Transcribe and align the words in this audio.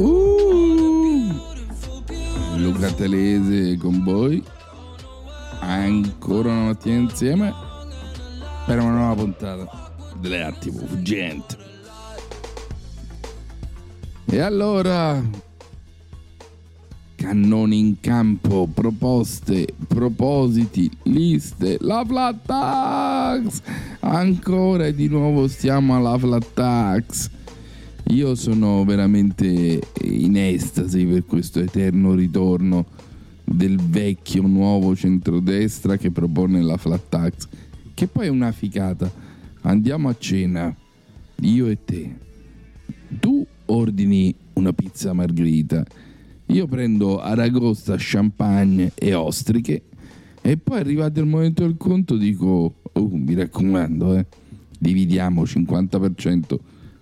Uh, 0.00 1.30
Luca 2.56 2.90
Telese 2.92 3.76
con 3.76 4.02
voi. 4.02 4.42
Ancora 5.60 6.52
una 6.52 6.64
mattina 6.68 7.00
insieme 7.00 7.52
per 8.64 8.78
una 8.78 8.92
nuova 8.92 9.22
puntata 9.22 9.92
dell'attimo 10.18 10.78
fuggente. 10.86 11.54
E 14.24 14.38
allora, 14.40 15.22
cannoni 17.16 17.78
in 17.78 18.00
campo, 18.00 18.66
proposte, 18.72 19.66
propositi, 19.86 20.90
liste, 21.02 21.76
la 21.80 22.02
flat 22.06 22.46
tax! 22.46 23.60
Ancora 24.00 24.86
e 24.86 24.94
di 24.94 25.08
nuovo 25.08 25.46
stiamo 25.46 25.94
alla 25.94 26.16
flat 26.16 26.46
tax. 26.54 27.38
Io 28.10 28.34
sono 28.34 28.84
veramente 28.84 29.80
in 30.02 30.36
estasi 30.36 31.06
per 31.06 31.24
questo 31.26 31.60
eterno 31.60 32.14
ritorno 32.14 32.84
del 33.44 33.76
vecchio 33.76 34.42
nuovo 34.48 34.96
centrodestra 34.96 35.96
che 35.96 36.10
propone 36.10 36.60
la 36.60 36.76
flat 36.76 37.08
tax, 37.08 37.46
che 37.94 38.08
poi 38.08 38.26
è 38.26 38.30
una 38.30 38.50
ficata. 38.50 39.08
Andiamo 39.60 40.08
a 40.08 40.16
cena, 40.18 40.74
io 41.42 41.68
e 41.68 41.78
te. 41.84 42.16
Tu 43.20 43.46
ordini 43.66 44.34
una 44.54 44.72
pizza 44.72 45.12
margherita, 45.12 45.86
io 46.46 46.66
prendo 46.66 47.20
aragosta, 47.20 47.94
champagne 47.96 48.90
e 48.96 49.14
ostriche 49.14 49.82
e 50.42 50.56
poi 50.56 50.80
arrivato 50.80 51.20
il 51.20 51.26
momento 51.26 51.62
del 51.62 51.76
conto 51.76 52.16
dico, 52.16 52.74
oh, 52.92 53.08
mi 53.12 53.34
raccomando, 53.34 54.16
eh, 54.16 54.26
dividiamo 54.80 55.44
50%, 55.44 56.58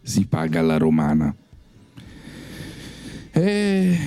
si 0.08 0.24
paga 0.24 0.62
la 0.62 0.78
romana. 0.78 1.34
E 3.30 3.98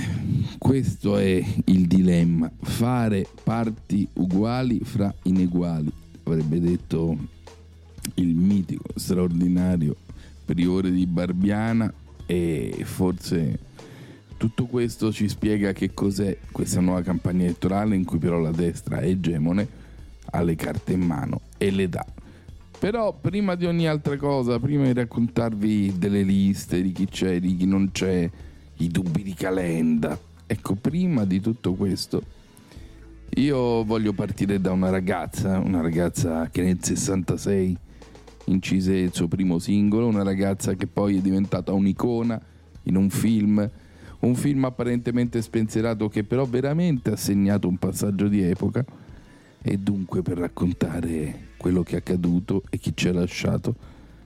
questo 0.58 1.18
è 1.18 1.44
il 1.66 1.86
dilemma, 1.86 2.52
fare 2.60 3.28
parti 3.44 4.08
uguali 4.14 4.82
fra 4.84 5.14
ineguali, 5.24 5.92
avrebbe 6.24 6.60
detto 6.60 7.16
il 8.16 8.36
mitico, 8.36 8.86
straordinario 8.96 9.96
priore 10.44 10.92
di 10.92 11.06
Barbiana 11.06 11.94
e 12.26 12.82
forse 12.84 13.60
tutto 14.38 14.66
questo 14.66 15.14
ci 15.14 15.30
spiega 15.30 15.72
che 15.72 15.94
cos'è 15.94 16.36
questa 16.52 16.82
nuova 16.82 17.04
campagna 17.04 17.44
elettorale 17.44 17.96
in 17.96 18.06
cui 18.06 18.18
però 18.18 18.40
la 18.40 18.52
destra 18.52 19.00
è 19.00 19.08
egemone, 19.08 19.68
ha 20.32 20.42
le 20.42 20.56
carte 20.56 20.94
in 20.94 21.02
mano 21.02 21.42
e 21.58 21.70
le 21.70 21.88
dà. 21.88 22.06
Però 22.82 23.14
prima 23.14 23.54
di 23.54 23.68
ogni 23.68 23.88
altra 23.88 24.18
cosa, 24.18 24.60
prima 24.60 24.86
di 24.86 24.94
raccontarvi 24.94 26.00
delle 26.00 26.24
liste, 26.24 26.82
di 26.82 26.92
chi 26.92 27.06
c'è, 27.06 27.40
di 27.40 27.56
chi 27.56 27.68
non 27.68 27.92
c'è, 27.92 28.28
i 28.78 28.88
dubbi 28.88 29.22
di 29.22 29.36
Calenda, 29.36 30.18
ecco, 30.48 30.74
prima 30.74 31.24
di 31.24 31.40
tutto 31.40 31.76
questo, 31.76 32.24
io 33.36 33.84
voglio 33.84 34.14
partire 34.14 34.60
da 34.60 34.72
una 34.72 34.90
ragazza, 34.90 35.60
una 35.60 35.80
ragazza 35.80 36.50
che 36.50 36.64
nel 36.64 36.84
66 36.84 37.78
incise 38.46 38.96
il 38.96 39.14
suo 39.14 39.28
primo 39.28 39.60
singolo, 39.60 40.08
una 40.08 40.24
ragazza 40.24 40.74
che 40.74 40.88
poi 40.88 41.20
è 41.20 41.22
diventata 41.22 41.74
un'icona 41.74 42.42
in 42.86 42.96
un 42.96 43.12
film, 43.12 43.70
un 44.22 44.34
film 44.34 44.66
apparentemente 44.66 45.40
spensierato 45.44 46.10
che 46.10 46.24
però 46.24 46.46
veramente 46.46 47.12
ha 47.12 47.16
segnato 47.16 47.68
un 47.68 47.78
passaggio 47.78 48.28
di 48.28 48.42
epoca 48.42 48.84
e 49.62 49.78
dunque 49.78 50.22
per 50.22 50.38
raccontare 50.38 51.50
quello 51.58 51.84
che 51.84 51.96
è 51.96 51.98
accaduto 51.98 52.64
e 52.70 52.78
chi 52.78 52.94
ci 52.96 53.08
ha 53.08 53.14
lasciato 53.14 53.76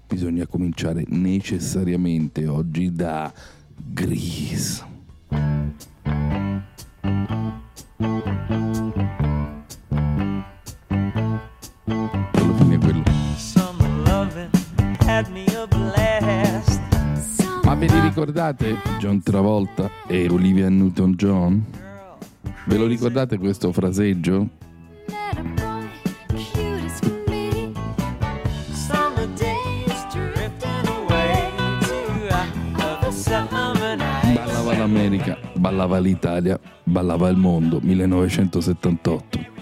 bisogna 0.08 0.48
cominciare 0.48 1.04
necessariamente 1.08 2.48
oggi 2.48 2.94
da 2.94 3.32
Grease. 3.76 4.94
Ma 17.64 17.74
ve 17.74 17.88
li 17.88 18.00
ricordate 18.00 18.76
John 19.00 19.22
Travolta 19.22 19.90
e 20.08 20.30
Olivia 20.30 20.70
Newton-John? 20.70 21.66
Ve 22.68 22.78
lo 22.78 22.86
ricordate 22.86 23.38
questo 23.38 23.72
fraseggio? 23.72 24.65
l'America, 34.86 35.38
ballava 35.56 35.98
l'Italia, 35.98 36.60
ballava 36.84 37.30
il 37.30 37.38
mondo, 37.38 37.80
1978. 37.82 39.55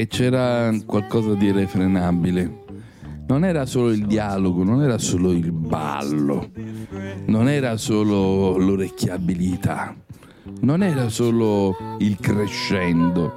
E 0.00 0.08
c'era 0.08 0.72
qualcosa 0.84 1.34
di 1.34 1.46
irrefrenabile. 1.46 2.62
Non 3.26 3.44
era 3.44 3.64
solo 3.64 3.90
il 3.90 4.06
dialogo, 4.06 4.64
non 4.64 4.82
era 4.82 4.98
solo 4.98 5.32
il 5.32 5.50
ballo, 5.52 6.50
non 7.26 7.48
era 7.48 7.76
solo 7.76 8.58
l'orecchiabilità, 8.58 9.94
non 10.60 10.82
era 10.82 11.08
solo 11.08 11.76
il 11.98 12.18
crescendo, 12.20 13.32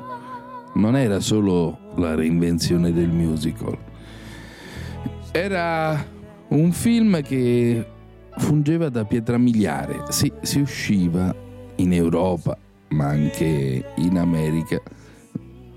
non 0.74 0.98
era 0.98 1.20
solo 1.20 1.94
la 1.96 2.16
reinvenzione 2.16 2.92
del 2.92 3.10
musical. 3.10 3.78
Era 5.32 6.06
un 6.50 6.72
film 6.72 7.22
che 7.22 7.86
fungeva 8.38 8.90
da 8.90 9.06
pietra 9.06 9.38
miliare. 9.38 10.04
Sì, 10.10 10.32
si 10.42 10.60
usciva 10.60 11.34
in 11.76 11.94
Europa, 11.94 12.58
ma 12.90 13.08
anche 13.08 13.86
in 13.96 14.18
America, 14.18 14.82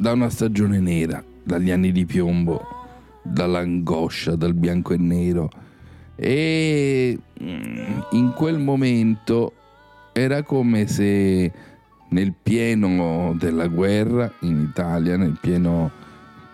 da 0.00 0.12
una 0.12 0.30
stagione 0.30 0.80
nera, 0.80 1.22
dagli 1.42 1.70
anni 1.70 1.92
di 1.92 2.06
piombo, 2.06 2.64
dall'angoscia, 3.22 4.34
dal 4.34 4.54
bianco 4.54 4.94
e 4.94 4.96
nero. 4.96 5.50
E 6.16 7.18
mm, 7.42 7.98
in 8.12 8.32
quel 8.34 8.58
momento 8.58 9.52
era 10.12 10.42
come 10.42 10.86
se 10.86 11.52
nel 12.08 12.32
pieno 12.42 13.34
della 13.38 13.66
guerra 13.66 14.32
in 14.40 14.68
Italia, 14.70 15.18
nel 15.18 15.36
pieno 15.38 15.90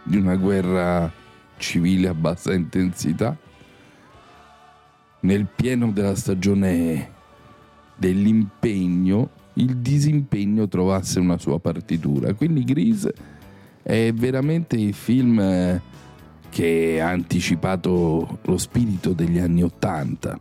di 0.02 0.16
una 0.16 0.34
guerra 0.34 1.08
civile 1.56 2.08
a 2.08 2.14
bassa 2.14 2.52
intensità, 2.52 3.36
nel 5.20 5.46
pieno 5.54 5.92
della 5.92 6.16
stagione 6.16 7.12
dell'impegno, 7.94 9.30
il 9.54 9.76
disimpegno 9.76 10.66
trovasse 10.66 11.20
una 11.20 11.38
sua 11.38 11.60
partitura. 11.60 12.34
Quindi 12.34 12.64
Grease 12.64 13.34
è 13.86 14.12
veramente 14.12 14.74
il 14.74 14.94
film 14.94 15.38
eh, 15.38 15.80
che 16.50 17.00
ha 17.00 17.10
anticipato 17.10 18.40
lo 18.42 18.58
spirito 18.58 19.12
degli 19.12 19.38
anni 19.38 19.62
Ottanta, 19.62 20.36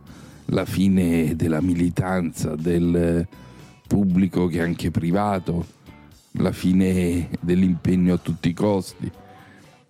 la 0.46 0.64
fine 0.64 1.36
della 1.36 1.60
militanza, 1.60 2.56
del 2.56 3.24
pubblico 3.86 4.48
che 4.48 4.60
anche 4.60 4.90
privato, 4.90 5.64
la 6.32 6.50
fine 6.50 7.28
dell'impegno 7.38 8.14
a 8.14 8.18
tutti 8.18 8.48
i 8.48 8.52
costi. 8.52 9.08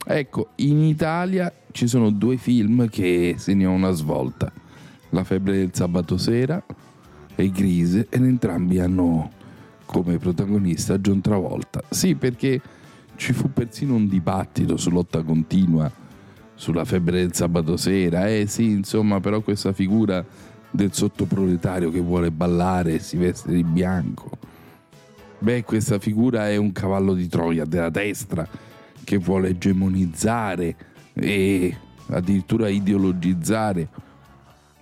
Ecco, 0.05 0.49
in 0.57 0.83
Italia 0.83 1.51
ci 1.73 1.87
sono 1.87 2.11
due 2.11 2.37
film 2.37 2.91
che 2.91 3.37
segnano 3.39 3.75
una 3.75 3.93
svolta. 3.93 4.53
La 5.11 5.25
febbre 5.25 5.57
del 5.57 5.71
sabato 5.73 6.19
sera 6.19 6.63
e 7.35 7.51
Grise 7.51 8.07
ed 8.11 8.23
entrambi 8.23 8.81
hanno 8.81 9.31
come 9.87 10.19
protagonista 10.19 10.99
John 10.99 11.23
Travolta. 11.23 11.83
Sì, 11.89 12.17
perché 12.17 12.61
ci 13.17 13.33
fu 13.33 13.53
persino 13.53 13.95
un 13.95 14.09
dibattito 14.09 14.77
su 14.77 14.91
lotta 14.91 15.23
continua 15.23 15.91
sulla 16.55 16.85
febbre 16.85 17.21
del 17.21 17.35
sabato 17.35 17.77
sera. 17.77 18.29
Eh 18.29 18.47
sì, 18.47 18.71
insomma, 18.71 19.21
però 19.21 19.41
questa 19.41 19.73
figura 19.73 20.25
del 20.71 20.93
sottoproletario 20.93 21.91
che 21.91 22.01
vuole 22.01 22.31
ballare 22.31 22.95
e 22.95 22.99
si 22.99 23.17
veste 23.17 23.53
di 23.53 23.65
bianco. 23.65 24.31
Beh, 25.39 25.65
questa 25.65 25.99
figura 25.99 26.49
è 26.49 26.57
un 26.57 26.73
cavallo 26.73 27.13
di 27.13 27.29
Troia 27.29 27.65
della 27.65 27.91
destra 27.91 28.47
che 29.05 29.19
vuole 29.19 29.51
egemonizzare 29.51 30.77
e 31.13 31.77
addirittura 32.09 32.69
ideologizzare 32.69 33.89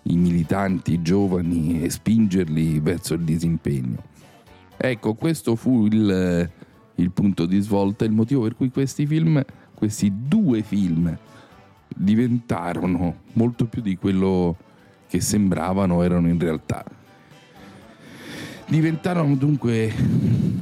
i 0.02 0.16
militanti 0.16 1.02
giovani 1.02 1.82
e 1.82 1.90
spingerli 1.90 2.78
verso 2.80 3.14
il 3.14 3.22
disimpegno. 3.22 4.02
Ecco, 4.76 5.14
questo 5.14 5.56
fu 5.56 5.86
il, 5.86 6.50
il 6.96 7.10
punto 7.10 7.46
di 7.46 7.60
svolta, 7.60 8.04
il 8.04 8.12
motivo 8.12 8.42
per 8.42 8.56
cui 8.56 8.70
questi 8.70 9.06
film, 9.06 9.42
questi 9.74 10.12
due 10.12 10.62
film, 10.62 11.16
diventarono 11.88 13.16
molto 13.34 13.66
più 13.66 13.82
di 13.82 13.96
quello 13.96 14.56
che 15.08 15.20
sembravano 15.20 16.02
erano 16.02 16.28
in 16.28 16.38
realtà. 16.38 16.84
Diventarono 18.66 19.36
dunque 19.36 19.92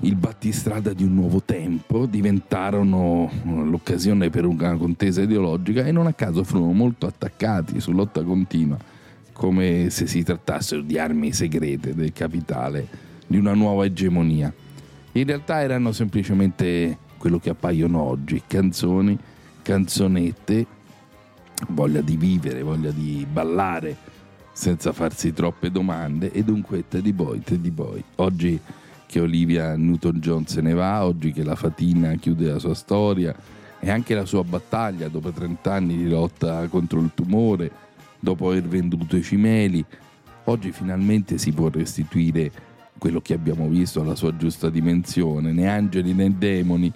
il 0.01 0.17
battistrada 0.17 0.93
di 0.93 1.05
un 1.05 1.15
nuovo 1.15 1.43
tempo, 1.43 2.07
diventarono 2.07 3.31
l'occasione 3.45 4.29
per 4.29 4.45
una 4.45 4.77
contesa 4.77 5.23
ideologica 5.23 5.85
e 5.85 5.93
non 5.93 6.07
a 6.07 6.13
caso 6.13 6.43
furono 6.43 6.73
molto 6.73 7.07
attaccati 7.07 7.81
su 7.81 7.93
lotta 7.93 8.23
continua, 8.23 8.77
come 9.33 9.89
se 9.91 10.07
si 10.07 10.25
trattassero 10.25 10.83
di 10.83 10.99
armi 10.99 11.33
segrete 11.33 11.95
del 11.95 12.13
capitale, 12.13 12.89
di 13.27 13.39
una 13.39 13.55
nuova 13.55 13.85
egemonia. 13.85 14.53
In 15.15 15.27
realtà 15.27 15.61
erano 15.61 15.93
semplicemente 15.93 16.97
quello 17.19 17.39
che 17.39 17.51
appaiono 17.51 18.01
oggi, 18.01 18.43
canzoni, 18.47 19.19
canzonette, 19.61 20.67
voglia 21.69 22.01
di 22.01 22.17
vivere, 22.17 22.63
voglia 22.63 22.91
di 22.91 23.27
ballare, 23.31 23.95
senza 24.53 24.93
farsi 24.93 25.35
troppe 25.35 25.71
domande 25.71 26.33
e 26.33 26.43
dunque 26.43 26.89
Teddy 26.89 27.13
Boy, 27.13 27.41
Teddy 27.41 27.71
Boy. 27.71 28.03
Oggi 28.17 28.59
che 29.07 29.21
Olivia 29.21 29.77
Newton-John 29.77 30.47
se 30.47 30.63
ne 30.63 30.73
va, 30.73 31.05
oggi 31.05 31.31
che 31.33 31.45
la 31.45 31.57
Fatina 31.57 32.15
chiude 32.15 32.51
la 32.51 32.59
sua 32.59 32.75
storia 32.75 33.35
e 33.81 33.91
anche 33.91 34.15
la 34.15 34.25
sua 34.25 34.43
battaglia 34.43 35.09
dopo 35.09 35.31
30 35.31 35.73
anni 35.73 35.97
di 35.99 36.09
lotta 36.09 36.67
contro 36.69 37.01
il 37.01 37.11
tumore, 37.13 37.71
dopo 38.19 38.49
aver 38.49 38.63
venduto 38.63 39.17
i 39.17 39.23
cimeli, 39.23 39.85
oggi 40.45 40.73
finalmente 40.73 41.37
si 41.37 41.53
può 41.53 41.69
restituire 41.69 42.51
quello 43.03 43.21
che 43.21 43.35
abbiamo 43.35 43.67
visto 43.67 44.01
alla 44.01 44.15
sua 44.15 44.37
giusta 44.37 44.71
dimensione, 44.71 45.51
né 45.51 45.69
angeli 45.69 46.15
né 46.15 46.39
demoni, 46.39 46.93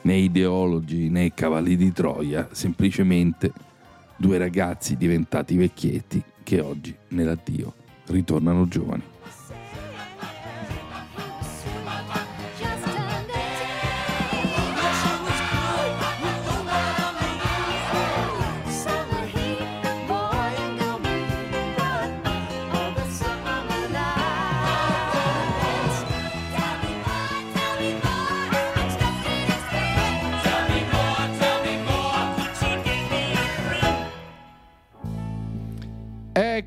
né 0.00 0.14
ideologi 0.14 1.10
né 1.10 1.34
cavalli 1.34 1.76
di 1.76 1.92
Troia, 1.92 2.48
semplicemente 2.52 3.52
due 4.16 4.38
ragazzi 4.38 4.96
diventati 4.96 5.54
vecchietti 5.54 6.22
che 6.42 6.58
oggi 6.60 6.96
nell'addio 7.08 7.74
ritornano 8.06 8.66
giovani. 8.66 9.11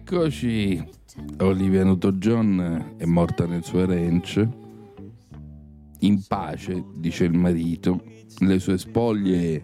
Eccoci, 0.08 0.88
Olivia 1.40 1.84
Newton-John 1.84 2.94
è 2.96 3.06
morta 3.06 3.48
nel 3.48 3.64
suo 3.64 3.88
ranch, 3.88 4.48
in 6.02 6.24
pace, 6.28 6.84
dice 6.98 7.24
il 7.24 7.34
marito, 7.34 8.04
le 8.42 8.60
sue 8.60 8.78
spoglie 8.78 9.64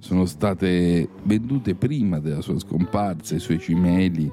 sono 0.00 0.24
state 0.24 1.08
vendute 1.22 1.76
prima 1.76 2.18
della 2.18 2.40
sua 2.40 2.58
scomparsa, 2.58 3.36
i 3.36 3.38
suoi 3.38 3.60
cimeli, 3.60 4.28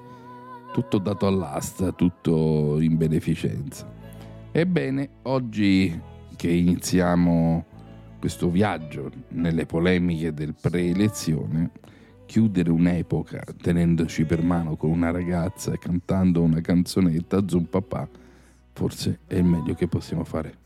tutto 0.73 0.97
dato 0.97 1.27
all'asta, 1.27 1.91
tutto 1.91 2.79
in 2.79 2.97
beneficenza. 2.97 3.87
Ebbene, 4.51 5.09
oggi 5.25 6.01
che 6.35 6.49
iniziamo 6.49 7.65
questo 8.17 8.49
viaggio 8.49 9.11
nelle 9.27 9.67
polemiche 9.67 10.33
del 10.33 10.55
preelezione, 10.59 11.69
chiudere 12.25 12.69
un'epoca 12.69 13.43
tenendoci 13.61 14.25
per 14.25 14.41
mano 14.41 14.75
con 14.75 14.89
una 14.89 15.11
ragazza 15.11 15.71
e 15.71 15.77
cantando 15.77 16.41
una 16.41 16.61
canzonetta, 16.61 17.47
Zoom 17.47 17.65
papà, 17.65 18.07
forse 18.73 19.19
è 19.27 19.35
il 19.35 19.45
meglio 19.45 19.73
che 19.73 19.87
possiamo 19.87 20.23
fare. 20.23 20.63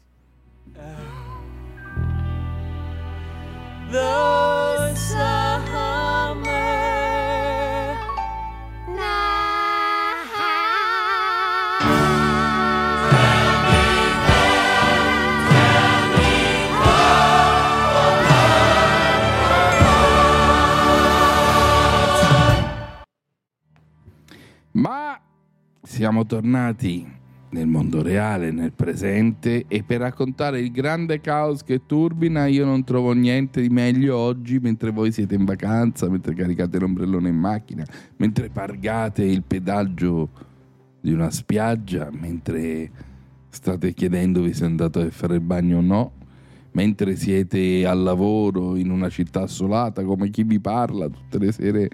The 3.91 4.95
summer 4.95 5.48
siamo 25.89 26.23
tornati 26.23 27.03
nel 27.49 27.65
mondo 27.65 28.03
reale, 28.03 28.51
nel 28.51 28.73
presente 28.73 29.65
e 29.67 29.81
per 29.81 30.01
raccontare 30.01 30.59
il 30.59 30.71
grande 30.71 31.19
caos 31.19 31.63
che 31.63 31.87
turbina 31.87 32.45
io 32.45 32.63
non 32.63 32.83
trovo 32.83 33.11
niente 33.13 33.59
di 33.59 33.69
meglio 33.69 34.15
oggi 34.15 34.59
mentre 34.59 34.91
voi 34.91 35.11
siete 35.11 35.33
in 35.33 35.45
vacanza, 35.45 36.07
mentre 36.07 36.35
caricate 36.35 36.77
l'ombrellone 36.77 37.29
in 37.29 37.37
macchina, 37.37 37.83
mentre 38.17 38.49
pargate 38.49 39.23
il 39.23 39.41
pedaggio 39.41 40.29
di 41.01 41.11
una 41.11 41.31
spiaggia, 41.31 42.09
mentre 42.11 42.91
state 43.49 43.93
chiedendovi 43.95 44.53
se 44.53 44.65
andate 44.65 45.01
a 45.01 45.09
fare 45.09 45.33
il 45.33 45.41
bagno 45.41 45.79
o 45.79 45.81
no, 45.81 46.11
mentre 46.73 47.15
siete 47.15 47.83
al 47.87 48.03
lavoro 48.03 48.75
in 48.75 48.91
una 48.91 49.09
città 49.09 49.41
assolata, 49.41 50.03
come 50.03 50.29
chi 50.29 50.43
vi 50.43 50.59
parla 50.59 51.09
tutte 51.09 51.39
le 51.39 51.51
sere 51.51 51.89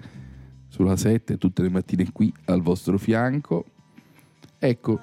sulla 0.68 0.96
7, 0.96 1.38
tutte 1.38 1.62
le 1.62 1.70
mattine 1.70 2.12
qui 2.12 2.30
al 2.44 2.60
vostro 2.60 2.98
fianco. 2.98 3.64
Ecco, 4.58 5.00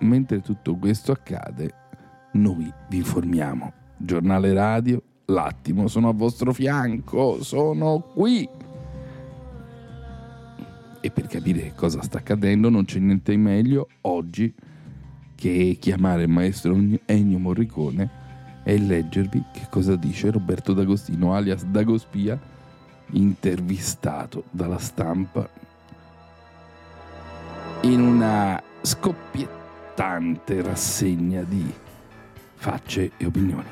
mentre 0.00 0.40
tutto 0.40 0.76
questo 0.76 1.12
accade, 1.12 1.74
noi 2.32 2.72
vi 2.88 2.96
informiamo. 2.96 3.72
Giornale 3.96 4.52
radio, 4.52 5.02
l'attimo, 5.26 5.88
sono 5.88 6.08
a 6.08 6.12
vostro 6.12 6.52
fianco, 6.52 7.42
sono 7.42 8.00
qui. 8.00 8.48
E 11.00 11.10
per 11.10 11.26
capire 11.26 11.74
cosa 11.76 12.02
sta 12.02 12.18
accadendo 12.18 12.68
non 12.68 12.84
c'è 12.84 12.98
niente 12.98 13.30
di 13.30 13.36
meglio 13.36 13.88
oggi 14.02 14.52
che 15.36 15.76
chiamare 15.78 16.22
il 16.22 16.28
maestro 16.28 16.76
Ennio 17.04 17.38
Morricone 17.38 18.10
e 18.64 18.78
leggervi 18.78 19.44
che 19.52 19.66
cosa 19.70 19.94
dice 19.94 20.32
Roberto 20.32 20.72
D'Agostino, 20.72 21.34
alias 21.34 21.64
Dagospia, 21.64 22.38
intervistato 23.12 24.44
dalla 24.50 24.78
stampa 24.78 25.48
in 27.82 28.00
una 28.00 28.60
scoppiettante 28.88 30.62
rassegna 30.62 31.42
di 31.42 31.70
facce 32.54 33.10
e 33.18 33.26
opinioni. 33.26 33.66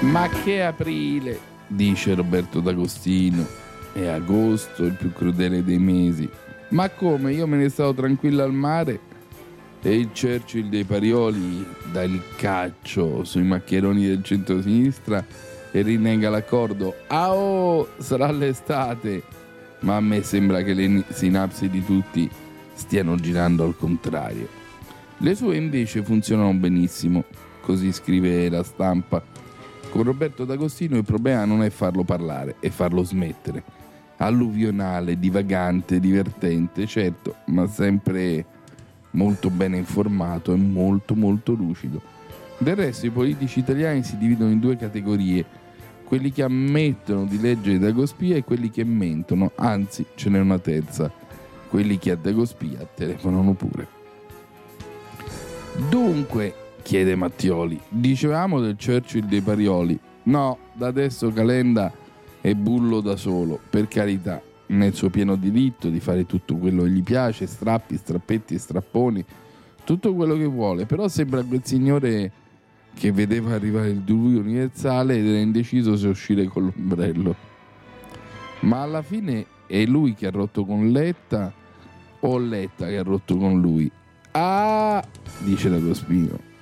Ma 0.00 0.28
che 0.28 0.62
aprile, 0.62 1.40
dice 1.66 2.14
Roberto 2.14 2.60
D'Agostino. 2.60 3.46
È 3.94 4.06
agosto, 4.06 4.84
il 4.84 4.92
più 4.92 5.10
crudele 5.10 5.64
dei 5.64 5.78
mesi. 5.78 6.28
Ma 6.74 6.90
come? 6.90 7.32
Io 7.32 7.46
me 7.46 7.56
ne 7.56 7.68
stavo 7.68 7.94
tranquillo 7.94 8.42
al 8.42 8.52
mare 8.52 8.98
e 9.80 9.96
il 9.96 10.08
Churchill 10.08 10.68
dei 10.68 10.82
Parioli 10.82 11.64
dà 11.92 12.02
il 12.02 12.20
caccio 12.36 13.22
sui 13.22 13.44
maccheroni 13.44 14.04
del 14.04 14.24
centro-sinistra 14.24 15.24
e 15.70 15.82
rinnega 15.82 16.30
l'accordo. 16.30 16.96
Ah 17.06 17.32
oh, 17.32 17.88
sarà 17.98 18.28
l'estate! 18.32 19.22
Ma 19.80 19.96
a 19.96 20.00
me 20.00 20.24
sembra 20.24 20.62
che 20.62 20.74
le 20.74 21.04
sinapsi 21.10 21.68
di 21.68 21.84
tutti 21.84 22.28
stiano 22.72 23.14
girando 23.16 23.62
al 23.62 23.76
contrario. 23.76 24.48
Le 25.18 25.34
sue 25.36 25.56
invece 25.56 26.02
funzionano 26.02 26.54
benissimo, 26.54 27.22
così 27.60 27.92
scrive 27.92 28.48
la 28.48 28.64
stampa. 28.64 29.22
Con 29.90 30.02
Roberto 30.02 30.44
D'Agostino 30.44 30.96
il 30.96 31.04
problema 31.04 31.44
non 31.44 31.62
è 31.62 31.70
farlo 31.70 32.02
parlare, 32.02 32.56
è 32.58 32.68
farlo 32.68 33.04
smettere. 33.04 33.83
Alluvionale, 34.24 35.18
divagante, 35.18 36.00
divertente, 36.00 36.86
certo, 36.86 37.36
ma 37.46 37.66
sempre 37.66 38.42
molto 39.10 39.50
bene 39.50 39.76
informato 39.76 40.54
e 40.54 40.56
molto 40.56 41.14
molto 41.14 41.52
lucido. 41.52 42.00
Del 42.56 42.74
resto 42.74 43.04
i 43.04 43.10
politici 43.10 43.58
italiani 43.58 44.02
si 44.02 44.16
dividono 44.16 44.50
in 44.50 44.60
due 44.60 44.78
categorie, 44.78 45.44
quelli 46.04 46.32
che 46.32 46.42
ammettono 46.42 47.26
di 47.26 47.38
leggere 47.38 47.78
Dagospia 47.78 48.36
e 48.36 48.44
quelli 48.44 48.70
che 48.70 48.82
mentono, 48.82 49.52
anzi 49.56 50.06
ce 50.14 50.30
n'è 50.30 50.40
una 50.40 50.58
terza, 50.58 51.12
quelli 51.68 51.98
che 51.98 52.12
a 52.12 52.16
Dagospia 52.16 52.88
telefonano 52.94 53.52
pure. 53.52 53.86
Dunque, 55.90 56.54
chiede 56.80 57.14
Mattioli, 57.14 57.78
dicevamo 57.90 58.60
del 58.60 58.76
Churchill 58.82 59.26
dei 59.26 59.42
Parioli. 59.42 60.00
No, 60.22 60.56
da 60.72 60.86
adesso 60.86 61.30
Calenda 61.30 61.92
è 62.44 62.54
bullo 62.54 63.00
da 63.00 63.16
solo, 63.16 63.58
per 63.70 63.88
carità, 63.88 64.38
nel 64.66 64.92
suo 64.92 65.08
pieno 65.08 65.34
diritto 65.34 65.88
di 65.88 65.98
fare 65.98 66.26
tutto 66.26 66.56
quello 66.56 66.82
che 66.82 66.90
gli 66.90 67.02
piace, 67.02 67.46
strappi, 67.46 67.96
strappetti, 67.96 68.58
strapponi, 68.58 69.24
tutto 69.82 70.14
quello 70.14 70.36
che 70.36 70.44
vuole, 70.44 70.84
però 70.84 71.08
sembra 71.08 71.42
quel 71.42 71.64
signore 71.64 72.30
che 72.92 73.12
vedeva 73.12 73.54
arrivare 73.54 73.88
il 73.88 74.02
diluvio 74.02 74.40
universale 74.40 75.16
ed 75.16 75.26
era 75.26 75.38
indeciso 75.38 75.96
se 75.96 76.06
uscire 76.06 76.44
con 76.44 76.64
l'ombrello. 76.64 77.34
Ma 78.60 78.82
alla 78.82 79.00
fine 79.00 79.46
è 79.66 79.82
lui 79.86 80.12
che 80.12 80.26
ha 80.26 80.30
rotto 80.30 80.66
con 80.66 80.90
Letta 80.90 81.50
o 82.20 82.36
Letta 82.36 82.88
che 82.88 82.98
ha 82.98 83.02
rotto 83.02 83.38
con 83.38 83.58
lui? 83.58 83.90
Ah, 84.32 85.02
dice 85.38 85.70
la 85.70 85.78
Cospino. 85.78 86.52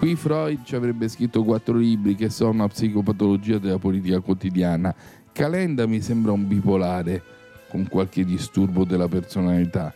Qui 0.00 0.16
Freud 0.16 0.62
ci 0.64 0.74
avrebbe 0.74 1.08
scritto 1.08 1.44
quattro 1.44 1.76
libri 1.76 2.14
che 2.14 2.30
sono 2.30 2.66
psicopatologia 2.66 3.58
della 3.58 3.76
politica 3.76 4.20
quotidiana. 4.20 4.94
Calenda 5.30 5.86
mi 5.86 6.00
sembra 6.00 6.32
un 6.32 6.48
bipolare 6.48 7.22
con 7.68 7.86
qualche 7.86 8.24
disturbo 8.24 8.84
della 8.84 9.08
personalità. 9.08 9.92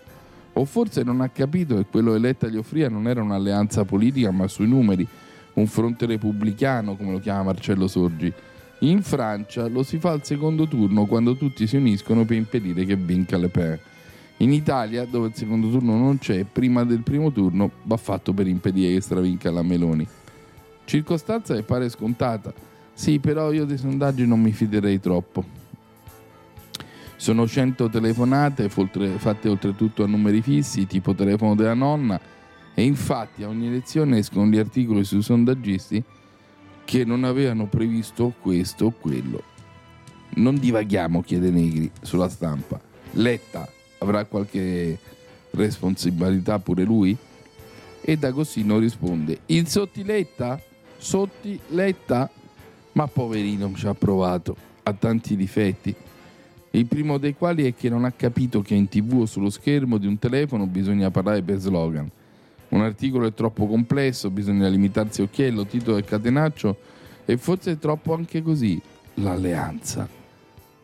O 0.52 0.66
forse 0.66 1.04
non 1.04 1.22
ha 1.22 1.30
capito 1.30 1.76
che 1.76 1.86
quello 1.90 2.12
che 2.12 2.18
Letta 2.18 2.48
gli 2.48 2.58
offriva 2.58 2.90
non 2.90 3.08
era 3.08 3.22
un'alleanza 3.22 3.86
politica 3.86 4.30
ma 4.30 4.46
sui 4.46 4.68
numeri, 4.68 5.08
un 5.54 5.66
fronte 5.66 6.04
repubblicano 6.04 6.96
come 6.96 7.12
lo 7.12 7.18
chiama 7.18 7.44
Marcello 7.44 7.88
Sorgi. 7.88 8.30
In 8.80 9.00
Francia 9.02 9.68
lo 9.68 9.82
si 9.82 9.96
fa 9.96 10.10
al 10.10 10.22
secondo 10.22 10.68
turno 10.68 11.06
quando 11.06 11.34
tutti 11.34 11.66
si 11.66 11.76
uniscono 11.76 12.26
per 12.26 12.36
impedire 12.36 12.84
che 12.84 12.96
vinca 12.96 13.38
Le 13.38 13.48
Pen. 13.48 13.78
In 14.38 14.52
Italia, 14.52 15.04
dove 15.06 15.28
il 15.28 15.34
secondo 15.34 15.70
turno 15.70 15.96
non 15.96 16.18
c'è, 16.18 16.44
prima 16.44 16.84
del 16.84 17.02
primo 17.02 17.30
turno 17.30 17.70
va 17.84 17.96
fatto 17.96 18.32
per 18.32 18.46
impedire 18.46 18.94
che 18.94 19.00
stravinca 19.00 19.50
la 19.50 19.62
Meloni. 19.62 20.06
Circostanza 20.84 21.54
che 21.54 21.62
pare 21.62 21.88
scontata. 21.88 22.52
Sì, 22.92 23.20
però 23.20 23.52
io 23.52 23.64
dei 23.64 23.78
sondaggi 23.78 24.26
non 24.26 24.40
mi 24.40 24.52
fiderei 24.52 25.00
troppo. 25.00 25.62
Sono 27.16 27.46
100 27.46 27.88
telefonate 27.88 28.68
fatte 28.68 29.48
oltretutto 29.48 30.02
a 30.02 30.06
numeri 30.06 30.42
fissi, 30.42 30.86
tipo 30.86 31.14
telefono 31.14 31.54
della 31.54 31.74
nonna, 31.74 32.20
e 32.74 32.82
infatti 32.82 33.44
a 33.44 33.48
ogni 33.48 33.68
elezione 33.68 34.18
escono 34.18 34.46
gli 34.46 34.58
articoli 34.58 35.04
sui 35.04 35.22
sondaggisti 35.22 36.02
che 36.84 37.04
non 37.04 37.24
avevano 37.24 37.66
previsto 37.66 38.34
questo 38.40 38.86
o 38.86 38.90
quello. 38.90 39.42
Non 40.34 40.56
divaghiamo, 40.56 41.22
chiede 41.22 41.50
Negri, 41.50 41.90
sulla 42.02 42.28
stampa. 42.28 42.78
Letta 43.12 43.66
avrà 44.04 44.24
qualche 44.24 44.98
responsabilità 45.50 46.58
pure 46.58 46.84
lui? 46.84 47.16
E 48.00 48.16
D'Agostino 48.16 48.78
risponde: 48.78 49.40
Il 49.46 49.66
sottiletta? 49.66 50.60
Sottiletta? 50.96 52.30
Ma 52.92 53.08
poverino 53.08 53.72
ci 53.74 53.86
ha 53.86 53.94
provato, 53.94 54.56
ha 54.84 54.92
tanti 54.92 55.34
difetti. 55.34 55.94
Il 56.70 56.86
primo 56.86 57.18
dei 57.18 57.34
quali 57.34 57.64
è 57.66 57.74
che 57.74 57.88
non 57.88 58.04
ha 58.04 58.12
capito 58.12 58.62
che 58.62 58.74
in 58.74 58.88
tv 58.88 59.20
o 59.20 59.26
sullo 59.26 59.50
schermo 59.50 59.96
di 59.96 60.06
un 60.06 60.18
telefono 60.18 60.66
bisogna 60.66 61.10
parlare 61.10 61.42
per 61.42 61.58
slogan. 61.58 62.08
Un 62.68 62.80
articolo 62.80 63.26
è 63.26 63.34
troppo 63.34 63.66
complesso, 63.66 64.30
bisogna 64.30 64.68
limitarsi 64.68 65.20
a 65.20 65.24
occhiello, 65.24 65.66
titolo 65.66 65.96
e 65.96 66.04
catenaccio 66.04 66.76
e 67.24 67.36
forse 67.36 67.72
è 67.72 67.78
troppo 67.78 68.14
anche 68.14 68.42
così 68.42 68.80
l'alleanza 69.14 70.23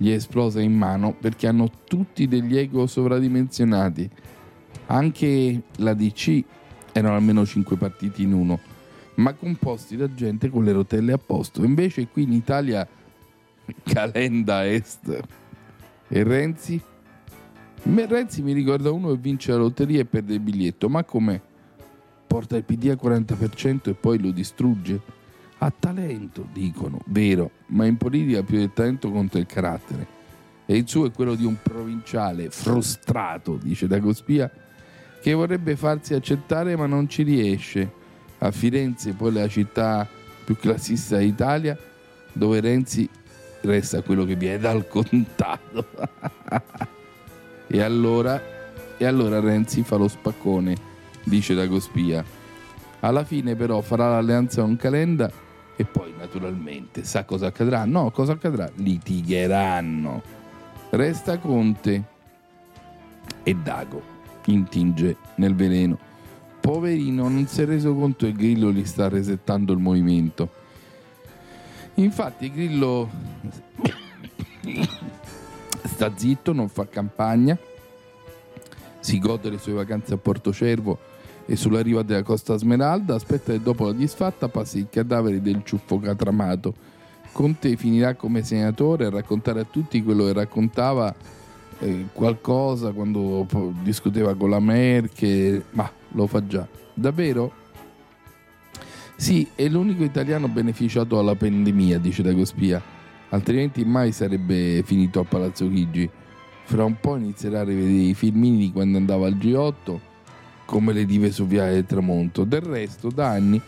gli 0.01 0.11
è 0.11 0.15
esplosa 0.15 0.63
in 0.63 0.73
mano 0.73 1.13
perché 1.13 1.47
hanno 1.47 1.71
tutti 1.85 2.27
degli 2.27 2.57
ego 2.57 2.87
sovradimensionati. 2.87 4.09
Anche 4.87 5.63
la 5.77 5.93
DC 5.93 6.43
erano 6.93 7.17
almeno 7.17 7.45
5 7.45 7.77
partiti 7.77 8.23
in 8.23 8.33
uno, 8.33 8.59
ma 9.17 9.35
composti 9.35 9.99
da 9.99 10.13
gente 10.15 10.49
con 10.49 10.65
le 10.65 10.73
rotelle 10.73 11.13
a 11.13 11.19
posto. 11.19 11.63
Invece 11.65 12.09
qui 12.09 12.23
in 12.23 12.33
Italia 12.33 12.89
Calenda 13.83 14.67
Est 14.67 15.21
e 16.09 16.23
Renzi? 16.23 16.81
Renzi 17.83 18.43
mi 18.43 18.55
ricorda 18.55 18.91
uno 18.91 19.11
che 19.11 19.19
vince 19.19 19.53
la 19.53 19.59
lotteria 19.59 20.01
e 20.01 20.07
perde 20.07 20.33
il 20.33 20.41
biglietto, 20.41 20.89
ma 20.89 21.05
come? 21.05 21.43
Porta 22.27 22.57
il 22.57 22.65
PD 22.65 22.87
al 22.87 22.99
40% 22.99 23.91
e 23.91 23.95
poi 23.95 24.19
lo 24.19 24.31
distrugge? 24.31 25.19
Ha 25.63 25.71
talento, 25.79 26.47
dicono, 26.51 27.01
vero, 27.09 27.51
ma 27.67 27.85
in 27.85 27.99
politica 27.99 28.43
più 28.43 28.57
del 28.57 28.73
talento 28.73 29.11
conta 29.11 29.37
il 29.37 29.45
carattere. 29.45 30.07
E 30.65 30.75
il 30.75 30.89
suo 30.89 31.05
è 31.05 31.13
quello 31.13 31.35
di 31.35 31.45
un 31.45 31.57
provinciale 31.63 32.49
frustrato, 32.49 33.59
dice 33.63 33.87
Dagospia, 33.87 34.51
che 35.21 35.35
vorrebbe 35.35 35.77
farsi 35.77 36.15
accettare 36.15 36.77
ma 36.77 36.87
non 36.87 37.11
ci 37.11 37.25
riesce. 37.25 37.93
A 38.39 38.51
Firenze, 38.53 39.13
poi 39.13 39.35
la 39.35 39.49
città 39.49 40.09
più 40.47 40.57
classista 40.57 41.19
d'Italia, 41.19 41.77
dove 42.33 42.61
Renzi 42.61 43.07
resta 43.61 44.01
quello 44.01 44.25
che 44.25 44.37
viene 44.37 44.61
dal 44.61 44.89
contato. 44.89 45.89
e, 47.69 47.83
allora, 47.83 48.43
e 48.97 49.05
allora 49.05 49.41
Renzi 49.41 49.83
fa 49.83 49.97
lo 49.97 50.09
spaccone, 50.09 50.75
dice 51.23 51.53
Dagospia. 51.53 52.25
Alla 53.01 53.25
fine 53.25 53.55
però 53.57 53.83
farà 53.83 54.09
l'alleanza 54.09 54.63
con 54.63 54.77
Calenda 54.77 55.49
e 55.81 55.87
poi 55.87 56.13
naturalmente 56.15 57.05
sa 57.05 57.25
cosa 57.25 57.47
accadrà? 57.47 57.87
No, 57.87 58.11
cosa 58.11 58.33
accadrà? 58.33 58.71
Litigheranno. 58.75 60.23
Resta 60.91 61.39
Conte 61.39 62.05
e 63.43 63.55
Dago 63.55 64.03
intinge 64.45 65.17
nel 65.37 65.55
veleno. 65.55 65.99
Poverino, 66.61 67.29
non 67.29 67.47
si 67.47 67.63
è 67.63 67.65
reso 67.65 67.95
conto 67.95 68.27
che 68.27 68.35
Grillo 68.35 68.71
gli 68.71 68.85
sta 68.85 69.09
resettando 69.09 69.73
il 69.73 69.79
movimento. 69.79 70.51
Infatti 71.95 72.53
Grillo 72.53 73.09
sta 75.85 76.13
zitto, 76.15 76.53
non 76.53 76.69
fa 76.69 76.87
campagna, 76.89 77.57
si 78.99 79.19
gode 79.19 79.49
le 79.49 79.57
sue 79.57 79.73
vacanze 79.73 80.13
a 80.13 80.19
Porto 80.19 80.53
Cervo 80.53 81.10
e 81.51 81.57
sulla 81.57 81.83
riva 81.83 82.03
della 82.03 82.23
Costa 82.23 82.57
Smeralda, 82.57 83.17
aspetta 83.17 83.51
che 83.51 83.61
dopo 83.61 83.87
la 83.87 83.93
disfatta 83.93 84.47
passi 84.47 84.79
il 84.79 84.87
cadavere 84.89 85.43
del 85.43 85.63
ciuffo 85.65 85.99
catramato. 85.99 86.73
Conte 87.33 87.75
finirà 87.75 88.15
come 88.15 88.45
senatore 88.45 89.07
a 89.07 89.11
raccontare 89.11 89.59
a 89.59 89.67
tutti 89.69 90.01
quello 90.01 90.27
che 90.27 90.33
raccontava 90.33 91.13
eh, 91.81 92.07
qualcosa 92.13 92.93
quando 92.93 93.49
discuteva 93.83 94.37
con 94.37 94.51
la 94.51 94.61
Merkel, 94.61 95.65
ma 95.71 95.91
lo 96.13 96.29
fa 96.29 96.47
già. 96.47 96.65
Davvero? 96.95 97.53
Sì, 99.17 99.49
è 99.57 99.67
l'unico 99.67 100.05
italiano 100.05 100.47
beneficiato 100.47 101.17
dalla 101.17 101.35
pandemia, 101.35 101.99
dice 101.99 102.23
Dagospia, 102.23 102.81
altrimenti 103.31 103.85
mai 103.85 104.13
sarebbe 104.13 104.85
finito 104.85 105.19
a 105.19 105.25
Palazzo 105.25 105.69
Chigi. 105.69 106.09
Fra 106.63 106.85
un 106.85 106.95
po' 107.01 107.17
inizierà 107.17 107.63
a 107.63 107.65
rivedere 107.65 108.11
i 108.11 108.15
filmini 108.15 108.59
di 108.59 108.71
quando 108.71 108.99
andava 108.99 109.27
al 109.27 109.35
G8, 109.35 110.10
come 110.71 110.93
le 110.93 111.05
dive 111.05 111.33
su 111.33 111.49
Viale 111.49 111.73
del 111.73 111.85
Tramonto. 111.85 112.45
Del 112.45 112.61
resto, 112.61 113.11
da 113.11 113.31
anni 113.31 113.61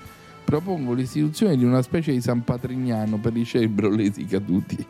propongo 0.45 0.93
l'istituzione 0.93 1.57
di 1.57 1.65
una 1.65 1.83
specie 1.83 2.13
di 2.13 2.21
San 2.21 2.45
Patrignano 2.45 3.19
per 3.19 3.37
i 3.37 3.45
cerebrolesi 3.45 4.25
caduti. 4.25 4.87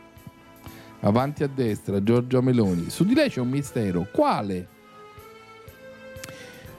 Avanti 1.00 1.42
a 1.42 1.49
destra, 1.49 2.02
Giorgia 2.02 2.42
Meloni. 2.42 2.90
Su 2.90 3.07
di 3.07 3.14
lei 3.14 3.31
c'è 3.31 3.40
un 3.40 3.49
mistero. 3.49 4.07
Quale? 4.12 4.69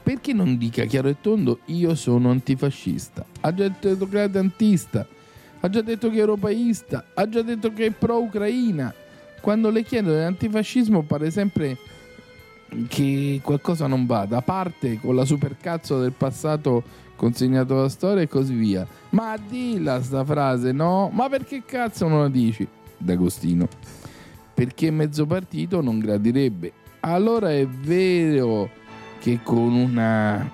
Perché 0.04 0.32
non 0.32 0.56
dica 0.56 0.84
chiaro 0.84 1.08
e 1.08 1.16
tondo 1.20 1.58
io 1.66 1.96
sono 1.96 2.30
antifascista? 2.30 3.24
Ha 3.40 3.52
già 3.52 3.68
detto 3.68 4.08
che 4.08 4.18
è 4.18 4.22
atlantista, 4.22 5.04
ha 5.58 5.68
già 5.68 5.80
detto 5.80 6.10
che 6.10 6.16
è 6.16 6.20
europeista, 6.20 7.06
ha 7.12 7.28
già 7.28 7.42
detto 7.42 7.72
che 7.72 7.86
è 7.86 7.90
pro-Ucraina. 7.90 8.94
Quando 9.40 9.68
le 9.70 9.82
chiedo 9.82 10.12
dell'antifascismo 10.12 11.02
pare 11.02 11.32
sempre 11.32 11.76
che 12.88 13.40
qualcosa 13.42 13.86
non 13.86 14.06
vada, 14.06 14.38
a 14.38 14.42
parte 14.42 14.98
con 15.00 15.14
la 15.14 15.24
supercazzo 15.24 16.00
del 16.00 16.12
passato 16.12 16.82
consegnato 17.16 17.78
alla 17.78 17.88
storia 17.88 18.22
e 18.22 18.28
così 18.28 18.54
via. 18.54 18.86
Ma 19.10 19.36
dilla 19.36 20.02
sta 20.02 20.24
frase, 20.24 20.72
no? 20.72 21.10
Ma 21.12 21.28
perché 21.28 21.62
cazzo 21.64 22.08
non 22.08 22.20
la 22.22 22.28
dici? 22.28 22.66
D'Agostino. 22.96 23.68
Perché 24.52 24.90
mezzo 24.90 25.26
partito 25.26 25.80
non 25.80 25.98
gradirebbe. 25.98 26.72
Allora 27.00 27.50
è 27.52 27.66
vero 27.66 28.70
che 29.18 29.40
con 29.42 29.72
una 29.72 30.50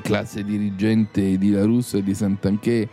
classe 0.00 0.42
dirigente 0.44 1.36
di 1.36 1.50
La 1.50 1.64
Russa 1.64 1.98
e 1.98 2.02
di 2.02 2.14
Sant'Anché 2.14 2.88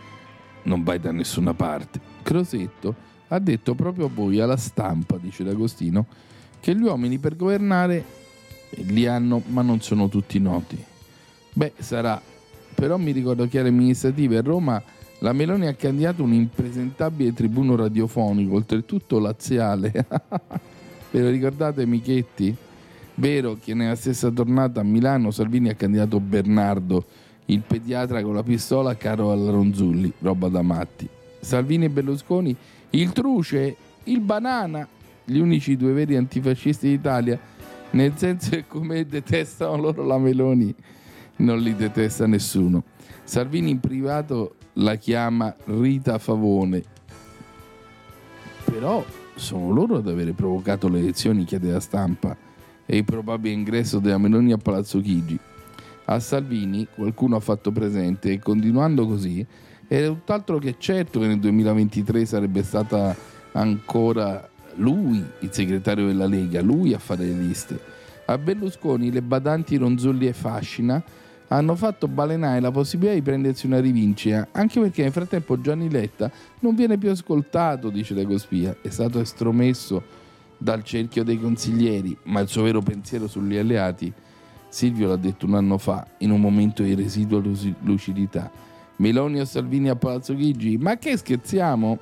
non 0.64 0.84
vai 0.84 1.00
da 1.00 1.12
nessuna 1.12 1.54
parte. 1.54 2.00
Crosetto 2.22 3.08
ha 3.30 3.40
detto 3.40 3.76
proprio 3.76 4.06
a 4.06 4.10
voi, 4.14 4.40
alla 4.40 4.58
stampa, 4.58 5.18
dice 5.18 5.44
D'Agostino, 5.44 6.06
che 6.60 6.76
gli 6.76 6.82
uomini 6.82 7.18
per 7.18 7.36
governare 7.36 8.04
li 8.72 9.06
hanno, 9.08 9.42
ma 9.48 9.62
non 9.62 9.82
sono 9.82 10.10
tutti 10.10 10.40
noti. 10.40 10.78
Beh, 11.54 11.74
sarà. 11.78 12.22
Però 12.76 12.98
mi 12.98 13.12
ricordo 13.12 13.48
che 13.48 13.60
alle 13.60 13.70
amministrative 13.70 14.38
a 14.38 14.42
Roma 14.42 14.82
la 15.20 15.34
Meloni 15.34 15.68
ha 15.68 15.74
candidato 15.74 16.24
un 16.24 16.34
impresentabile 16.34 17.34
tribuno 17.34 17.76
radiofonico, 17.76 18.56
oltretutto 18.56 19.20
laziale. 19.20 19.92
Ve 21.12 21.22
lo 21.22 21.30
ricordate, 21.30 21.86
Michetti? 21.86 22.56
Vero 23.16 23.58
che 23.62 23.74
nella 23.74 23.96
stessa 23.96 24.30
tornata 24.30 24.80
a 24.80 24.84
Milano 24.84 25.32
Salvini 25.32 25.68
ha 25.68 25.74
candidato 25.74 26.22
Bernardo, 26.22 27.04
il 27.46 27.62
pediatra 27.66 28.22
con 28.22 28.34
la 28.34 28.44
pistola 28.44 28.96
caro 28.96 29.32
alla 29.32 29.52
Ronzulli, 29.52 30.14
roba 30.20 30.48
da 30.48 30.62
matti. 30.62 31.06
Salvini 31.42 31.86
e 31.86 31.90
Berlusconi, 31.90 32.56
il 32.92 33.12
truce, 33.12 33.76
il 34.06 34.22
banana, 34.22 34.88
gli 35.30 35.40
unici 35.40 35.78
due 35.78 35.94
veri 35.94 36.16
antifascisti 36.16 36.90
d'Italia, 36.90 37.40
nel 37.92 38.14
senso 38.16 38.50
che 38.52 38.66
come 38.68 39.06
detestano 39.06 39.78
loro 39.78 40.04
la 40.04 40.18
Meloni, 40.18 40.74
non 41.38 41.60
li 41.60 41.76
detesta 41.76 42.26
nessuno. 42.26 42.84
Salvini 43.24 43.70
in 43.70 43.80
privato 43.80 44.56
la 44.74 44.96
chiama 44.96 45.56
Rita 45.66 46.18
Favone, 46.18 46.84
però 48.66 49.06
sono 49.36 49.72
loro 49.72 49.98
ad 49.98 50.08
avere 50.08 50.34
provocato 50.34 50.88
le 50.90 51.00
elezioni, 51.00 51.46
chiede 51.46 51.72
la 51.72 51.80
stampa, 51.80 52.36
e 52.86 52.98
il 52.98 53.06
probabile 53.06 53.54
ingresso 53.54 54.00
della 54.00 54.18
Meloni 54.18 54.52
a 54.52 54.58
Palazzo 54.58 55.00
Chigi. 55.00 55.40
A 56.06 56.20
Salvini 56.20 56.88
qualcuno 56.92 57.36
ha 57.36 57.40
fatto 57.40 57.72
presente 57.72 58.32
e 58.32 58.40
continuando 58.40 59.06
così 59.06 59.46
è 59.88 60.06
tutt'altro 60.06 60.58
che 60.58 60.76
certo 60.80 61.20
che 61.20 61.28
nel 61.28 61.40
2023 61.40 62.26
sarebbe 62.26 62.64
stata 62.64 63.16
ancora 63.52 64.49
lui 64.80 65.24
il 65.40 65.50
segretario 65.52 66.08
della 66.08 66.26
Lega, 66.26 66.62
lui 66.62 66.94
a 66.94 67.00
fare 67.00 67.26
le 67.26 67.34
liste. 67.34 67.80
A 68.26 68.38
Berlusconi 68.38 69.12
le 69.12 69.22
badanti 69.22 69.78
Ronzulli 69.78 70.28
e 70.28 70.34
Fascina 70.34 71.02
hanno 71.50 71.76
fatto 71.76 72.08
balenare 72.08 72.60
la 72.60 72.72
possibilità 72.72 73.16
di 73.16 73.22
prendersi 73.22 73.66
una 73.66 73.80
rivincita, 73.80 74.50
anche 74.52 74.80
perché 74.80 75.02
nel 75.04 75.12
frattempo 75.12 75.60
Gianni 75.60 75.90
Letta 75.90 76.32
non 76.60 76.76
viene 76.76 76.98
più 76.98 77.10
ascoltato, 77.10 77.90
dice 77.90 78.14
De 78.14 78.26
Cospia, 78.26 78.76
è 78.82 78.90
stato 78.90 79.20
estromesso 79.20 80.02
dal 80.58 80.84
cerchio 80.84 81.24
dei 81.24 81.40
consiglieri, 81.40 82.16
ma 82.24 82.42
il 82.42 82.48
suo 82.48 82.64
vero 82.64 82.82
pensiero 82.82 83.28
sugli 83.28 83.58
alleati, 83.58 84.14
Silvio 84.70 85.08
l'ha 85.08 85.16
detto 85.16 85.48
un 85.48 85.56
anno 85.56 85.80
fa, 85.80 86.06
in 86.20 86.30
un 86.30 86.40
momento 86.40 86.84
di 86.84 86.94
residua 86.94 87.42
lucidità. 87.82 88.52
Meloni 88.98 89.40
o 89.40 89.46
Salvini 89.46 89.90
a 89.90 89.96
Palazzo 89.96 90.36
Chigi? 90.36 90.78
Ma 90.78 90.98
che 90.98 91.18
scherziamo? 91.18 91.98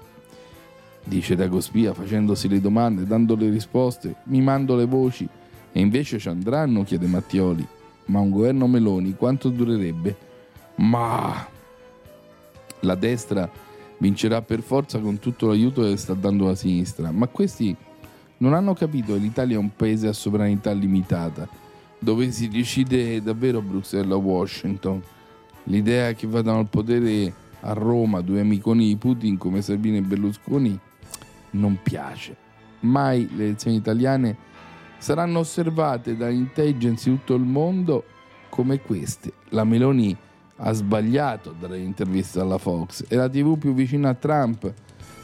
Dice 1.08 1.36
Dagospia 1.36 1.94
facendosi 1.94 2.50
le 2.50 2.60
domande, 2.60 3.06
dando 3.06 3.36
le 3.36 3.50
risposte, 3.50 4.16
mimando 4.24 4.76
le 4.76 4.84
voci. 4.86 5.26
E 5.72 5.80
invece 5.80 6.20
ci 6.20 6.28
andranno, 6.28 6.84
chiede 6.84 7.08
Mattioli. 7.08 7.66
Ma 8.08 8.20
un 8.20 8.30
governo 8.30 8.68
Meloni 8.68 9.16
quanto 9.16 9.48
durerebbe? 9.48 10.18
Ma 10.76 11.48
la 12.82 12.96
destra 12.96 13.50
vincerà 14.00 14.42
per 14.42 14.62
forza 14.62 15.00
con 15.00 15.18
tutto 15.18 15.48
l'aiuto 15.48 15.84
che 15.84 15.96
sta 15.96 16.14
dando 16.14 16.48
la 16.48 16.56
sinistra. 16.56 17.10
Ma 17.12 17.28
questi 17.28 17.74
non 18.40 18.54
hanno 18.54 18.74
capito 18.74 19.14
che 19.14 19.20
l'Italia 19.20 19.56
è 19.56 19.60
un 19.60 19.74
paese 19.74 20.10
a 20.10 20.14
sovranità 20.14 20.74
limitata, 20.74 21.48
dove 22.00 22.32
si 22.32 22.50
decide 22.50 23.22
davvero 23.22 23.62
Bruxelles 23.62 24.12
o 24.12 24.18
Washington. 24.18 25.02
L'idea 25.64 26.12
che 26.12 26.28
vadano 26.28 26.60
al 26.60 26.68
potere 26.68 27.34
a 27.62 27.72
Roma 27.72 28.20
due 28.20 28.42
amiconi 28.42 28.88
di 28.88 28.98
Putin 28.98 29.38
come 29.38 29.62
Salvini 29.62 29.98
e 29.98 30.02
Berlusconi 30.02 30.80
non 31.58 31.80
piace. 31.82 32.36
Mai 32.82 33.28
le 33.36 33.46
elezioni 33.46 33.78
italiane 33.78 34.36
saranno 34.98 35.40
osservate 35.40 36.16
da 36.16 36.30
intelligence 36.30 37.10
di 37.10 37.16
tutto 37.18 37.36
il 37.36 37.44
mondo 37.44 38.04
come 38.50 38.80
queste. 38.82 39.34
La 39.50 39.64
Meloni 39.64 40.16
ha 40.58 40.72
sbagliato 40.72 41.54
dalle 41.58 41.80
interviste 41.80 42.40
alla 42.40 42.58
Fox, 42.58 43.06
è 43.08 43.16
la 43.16 43.30
TV 43.30 43.58
più 43.58 43.74
vicina 43.74 44.10
a 44.10 44.14
Trump. 44.14 44.72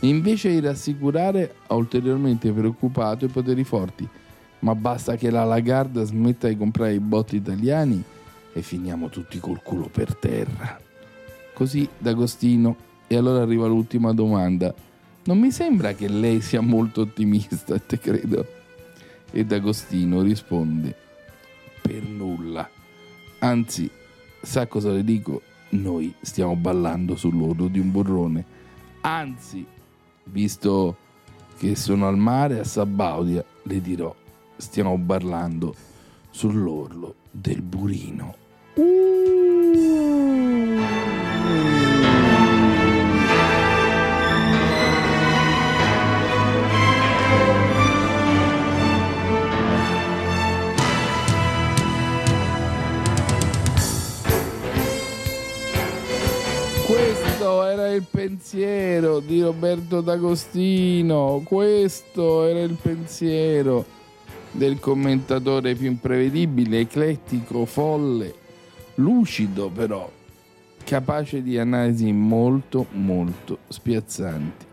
Invece 0.01 0.49
di 0.49 0.59
rassicurare 0.59 1.55
ha 1.67 1.75
ulteriormente 1.75 2.51
preoccupato 2.51 3.25
i 3.25 3.29
poteri 3.29 3.63
forti. 3.63 4.07
Ma 4.59 4.75
basta 4.75 5.15
che 5.15 5.29
la 5.29 5.43
Lagarde 5.43 6.03
smetta 6.05 6.47
di 6.47 6.57
comprare 6.57 6.93
i 6.93 6.99
botti 6.99 7.37
italiani 7.37 8.03
e 8.53 8.61
finiamo 8.61 9.09
tutti 9.09 9.39
col 9.39 9.61
culo 9.61 9.89
per 9.91 10.15
terra. 10.15 10.79
Così 11.53 11.87
D'Agostino. 11.97 12.91
E 13.07 13.17
allora 13.17 13.43
arriva 13.43 13.67
l'ultima 13.67 14.13
domanda. 14.13 14.73
Non 15.25 15.39
mi 15.39 15.51
sembra 15.51 15.93
che 15.93 16.09
lei 16.09 16.41
sia 16.41 16.59
molto 16.59 17.01
ottimista, 17.01 17.79
te 17.79 17.97
credo. 17.97 18.45
E 19.31 19.45
D'Agostino 19.45 20.21
risponde: 20.21 20.93
Per 21.81 22.03
nulla. 22.03 22.69
Anzi, 23.39 23.89
sa 24.41 24.67
cosa 24.67 24.91
le 24.91 25.03
dico? 25.03 25.41
Noi 25.69 26.13
stiamo 26.19 26.57
ballando 26.57 27.15
sull'orlo 27.15 27.67
di 27.67 27.79
un 27.79 27.89
burrone. 27.89 28.45
Anzi, 29.01 29.65
visto 30.25 30.97
che 31.57 31.75
sono 31.75 32.07
al 32.07 32.17
mare 32.17 32.59
a 32.59 32.65
Sabaudia, 32.65 33.43
le 33.63 33.81
dirò: 33.81 34.13
stiamo 34.57 34.97
ballando 34.97 35.73
sull'orlo 36.31 37.15
del 37.31 37.61
burino. 37.61 38.35
Questo 38.73 39.52
il 57.93 58.05
pensiero 58.09 59.19
di 59.19 59.41
Roberto 59.41 60.01
D'Agostino, 60.01 61.41
questo 61.43 62.45
era 62.45 62.61
il 62.61 62.77
pensiero 62.81 63.85
del 64.51 64.79
commentatore 64.79 65.75
più 65.75 65.87
imprevedibile, 65.87 66.79
eclettico, 66.79 67.65
folle, 67.65 68.33
lucido 68.95 69.69
però, 69.69 70.09
capace 70.83 71.41
di 71.41 71.57
analisi 71.57 72.11
molto 72.11 72.87
molto 72.91 73.59
spiazzanti. 73.67 74.72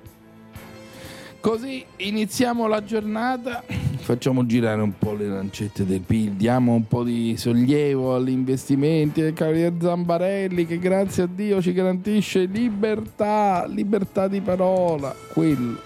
Così 1.40 1.82
iniziamo 1.96 2.66
la 2.66 2.84
giornata, 2.84 3.64
facciamo 4.00 4.44
girare 4.44 4.82
un 4.82 4.98
po' 4.98 5.14
le 5.14 5.26
lancette 5.26 5.86
del 5.86 6.00
PIL, 6.00 6.32
diamo 6.32 6.74
un 6.74 6.86
po' 6.86 7.02
di 7.02 7.34
sollievo 7.38 8.14
agli 8.14 8.28
investimenti 8.28 9.22
del 9.22 9.32
Cavaliere 9.32 9.74
Zambarelli 9.80 10.66
che 10.66 10.78
grazie 10.78 11.22
a 11.22 11.26
Dio 11.26 11.62
ci 11.62 11.72
garantisce 11.72 12.44
libertà, 12.44 13.64
libertà 13.66 14.28
di 14.28 14.42
parola, 14.42 15.14
quello, 15.32 15.80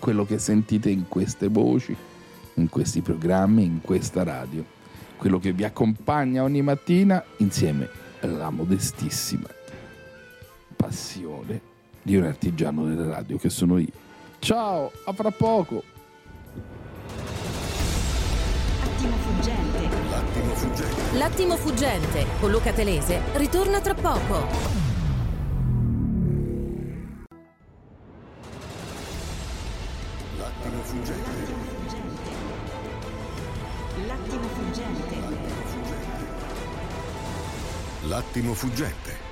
quello 0.00 0.24
che 0.24 0.38
sentite 0.38 0.90
in 0.90 1.06
queste 1.06 1.46
voci, 1.46 1.96
in 2.54 2.68
questi 2.68 3.02
programmi, 3.02 3.62
in 3.62 3.80
questa 3.82 4.24
radio, 4.24 4.64
quello 5.16 5.38
che 5.38 5.52
vi 5.52 5.62
accompagna 5.62 6.42
ogni 6.42 6.60
mattina 6.60 7.22
insieme 7.36 7.88
alla 8.18 8.50
modestissima 8.50 9.46
passione 10.74 11.60
di 12.02 12.16
un 12.16 12.24
artigiano 12.24 12.84
della 12.84 13.08
radio 13.08 13.36
che 13.36 13.48
sono 13.48 13.78
io. 13.78 14.10
Ciao, 14.42 14.90
a 15.04 15.12
fra 15.12 15.30
poco. 15.30 15.84
Attimo 18.82 19.16
fuggente. 19.18 19.88
L'attimo 20.10 20.54
fuggente. 20.54 21.16
L'attimo 21.16 21.56
fuggente 21.56 22.26
con 22.40 22.50
Luca 22.50 22.72
Telese 22.72 23.20
ritorna 23.34 23.80
tra 23.80 23.94
poco. 23.94 24.46
L'attimo 30.38 30.82
fuggente. 30.82 31.30
L'attimo 34.08 34.48
fuggente. 34.48 35.16
L'attimo 38.08 38.54
fuggente. 38.54 39.31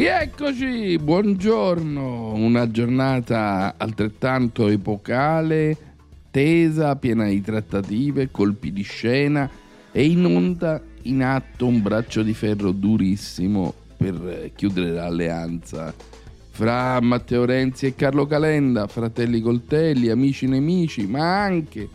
Rieccoci, 0.00 0.96
buongiorno, 0.96 2.32
una 2.32 2.70
giornata 2.70 3.74
altrettanto 3.76 4.68
epocale, 4.68 5.76
tesa, 6.30 6.96
piena 6.96 7.26
di 7.26 7.42
trattative, 7.42 8.30
colpi 8.30 8.72
di 8.72 8.80
scena 8.80 9.50
e 9.92 10.06
in 10.06 10.24
onda 10.24 10.80
in 11.02 11.22
atto 11.22 11.66
un 11.66 11.82
braccio 11.82 12.22
di 12.22 12.32
ferro 12.32 12.72
durissimo 12.72 13.74
per 13.94 14.50
chiudere 14.54 14.92
l'alleanza 14.92 15.92
fra 16.48 16.98
Matteo 17.02 17.44
Renzi 17.44 17.84
e 17.84 17.94
Carlo 17.94 18.26
Calenda, 18.26 18.86
fratelli 18.86 19.42
coltelli, 19.42 20.08
amici 20.08 20.46
nemici, 20.46 21.06
ma 21.06 21.42
anche 21.42 21.86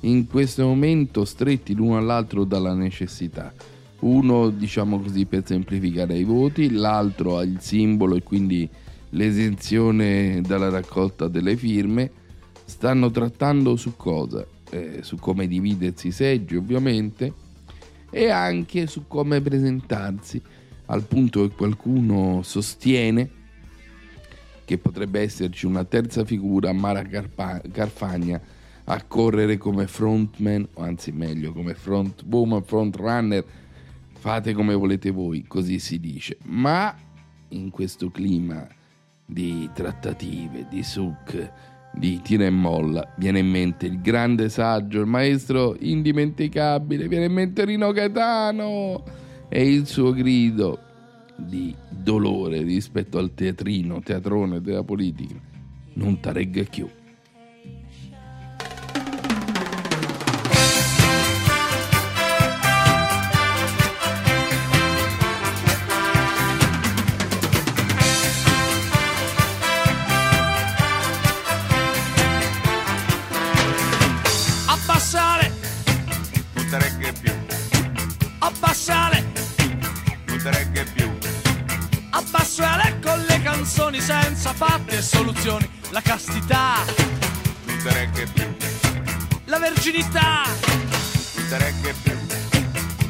in 0.00 0.26
questo 0.26 0.66
momento 0.66 1.24
stretti 1.24 1.72
l'uno 1.72 1.96
all'altro 1.96 2.44
dalla 2.44 2.74
necessità. 2.74 3.54
Uno, 4.02 4.50
diciamo 4.50 5.00
così, 5.00 5.26
per 5.26 5.46
semplificare 5.46 6.16
i 6.18 6.24
voti, 6.24 6.72
l'altro 6.72 7.38
ha 7.38 7.44
il 7.44 7.60
simbolo 7.60 8.16
e 8.16 8.22
quindi 8.22 8.68
l'esenzione 9.10 10.40
dalla 10.40 10.70
raccolta 10.70 11.28
delle 11.28 11.56
firme. 11.56 12.10
Stanno 12.64 13.12
trattando 13.12 13.76
su 13.76 13.94
cosa? 13.96 14.44
Eh, 14.70 15.00
su 15.02 15.16
come 15.16 15.46
dividersi 15.46 16.08
i 16.08 16.12
seggi, 16.12 16.56
ovviamente, 16.56 17.32
e 18.10 18.28
anche 18.28 18.88
su 18.88 19.04
come 19.06 19.40
presentarsi, 19.40 20.42
al 20.86 21.02
punto 21.04 21.46
che 21.46 21.54
qualcuno 21.54 22.40
sostiene 22.42 23.30
che 24.64 24.78
potrebbe 24.78 25.20
esserci 25.20 25.66
una 25.66 25.84
terza 25.84 26.24
figura, 26.24 26.72
Mara 26.72 27.02
Carpa- 27.02 27.62
Carfagna, 27.70 28.40
a 28.84 29.02
correre 29.04 29.58
come 29.58 29.86
frontman, 29.86 30.66
o 30.74 30.82
anzi 30.82 31.12
meglio 31.12 31.52
come 31.52 31.74
frontwoman, 31.74 32.64
frontrunner, 32.64 33.44
fate 34.22 34.52
come 34.52 34.74
volete 34.74 35.10
voi, 35.10 35.42
così 35.48 35.80
si 35.80 35.98
dice. 35.98 36.38
Ma 36.44 36.94
in 37.48 37.70
questo 37.70 38.08
clima 38.12 38.64
di 39.26 39.68
trattative, 39.74 40.68
di 40.70 40.84
suc, 40.84 41.52
di 41.92 42.20
tira 42.22 42.44
e 42.44 42.50
molla, 42.50 43.14
viene 43.16 43.40
in 43.40 43.48
mente 43.48 43.86
il 43.86 44.00
grande 44.00 44.48
saggio, 44.48 45.00
il 45.00 45.08
maestro 45.08 45.74
indimenticabile, 45.76 47.08
viene 47.08 47.24
in 47.24 47.32
mente 47.32 47.64
Rino 47.64 47.90
Gaetano 47.90 49.02
e 49.48 49.68
il 49.68 49.88
suo 49.88 50.12
grido 50.12 50.78
di 51.34 51.74
dolore 51.90 52.62
rispetto 52.62 53.18
al 53.18 53.34
teatrino, 53.34 54.02
teatrone 54.02 54.60
della 54.60 54.84
politica. 54.84 55.34
Non 55.94 56.20
taregga 56.20 56.62
più. 56.62 56.88
Fatti 85.32 85.40
soluzioni. 85.40 85.70
La 85.90 86.00
castità, 86.00 86.84
la 89.44 89.58
verginità, 89.58 90.44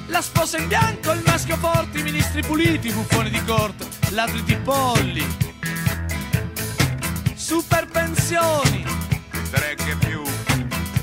la 0.07 0.21
sposa 0.21 0.59
in 0.59 0.69
bianco, 0.69 1.13
il 1.13 1.23
maschio 1.25 1.57
forte, 1.57 1.99
i 1.99 2.03
ministri 2.03 2.43
puliti, 2.43 2.89
i 2.89 2.93
buffoni 2.93 3.31
di 3.31 3.43
corte, 3.45 3.87
ladri 4.11 4.43
di 4.43 4.57
polli, 4.57 5.25
super 7.35 7.87
pensioni, 7.87 8.85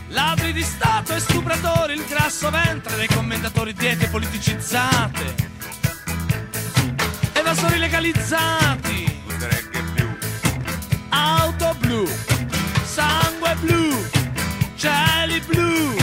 ladri 0.09 0.51
di 0.51 0.63
Stato 0.63 1.13
e 1.13 1.19
stupratori, 1.19 1.93
il 1.93 2.05
grasso 2.05 2.49
ventre 2.49 2.97
dei 2.97 3.07
commentatori 3.07 3.73
diete 3.73 4.07
politicizzate, 4.07 5.35
evasori 7.33 7.77
legalizzati. 7.77 8.88
Auto 11.19 11.75
Blue, 11.81 12.07
Sangue 12.85 13.55
Blue, 13.61 14.09
cieli 14.77 15.41
Blue. 15.41 15.98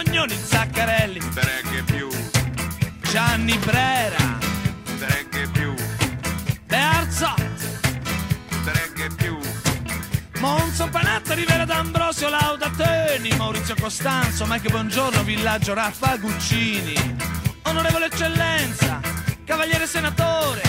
Antonioni, 0.00 0.34
Zaccarelli, 0.34 1.20
regge 1.34 1.82
più, 1.82 2.08
Gianni 3.02 3.54
Brera, 3.58 4.38
regge 4.98 5.46
più, 5.52 5.74
Bearzot, 6.64 7.36
regge 8.64 9.08
più, 9.14 9.38
Mon 10.38 10.56
Monson, 10.56 10.88
Panatta, 10.88 11.34
Rivera 11.34 11.66
d'Ambrosio, 11.66 12.30
Laudateni, 12.30 13.36
Maurizio 13.36 13.74
Costanzo, 13.78 14.46
Mike 14.46 14.70
Buongiorno, 14.70 15.22
Villaggio 15.22 15.74
Raffa 15.74 16.16
Guccini. 16.16 16.94
Onorevole 17.64 18.06
Eccellenza, 18.06 19.00
Cavaliere 19.44 19.86
Senatore, 19.86 20.62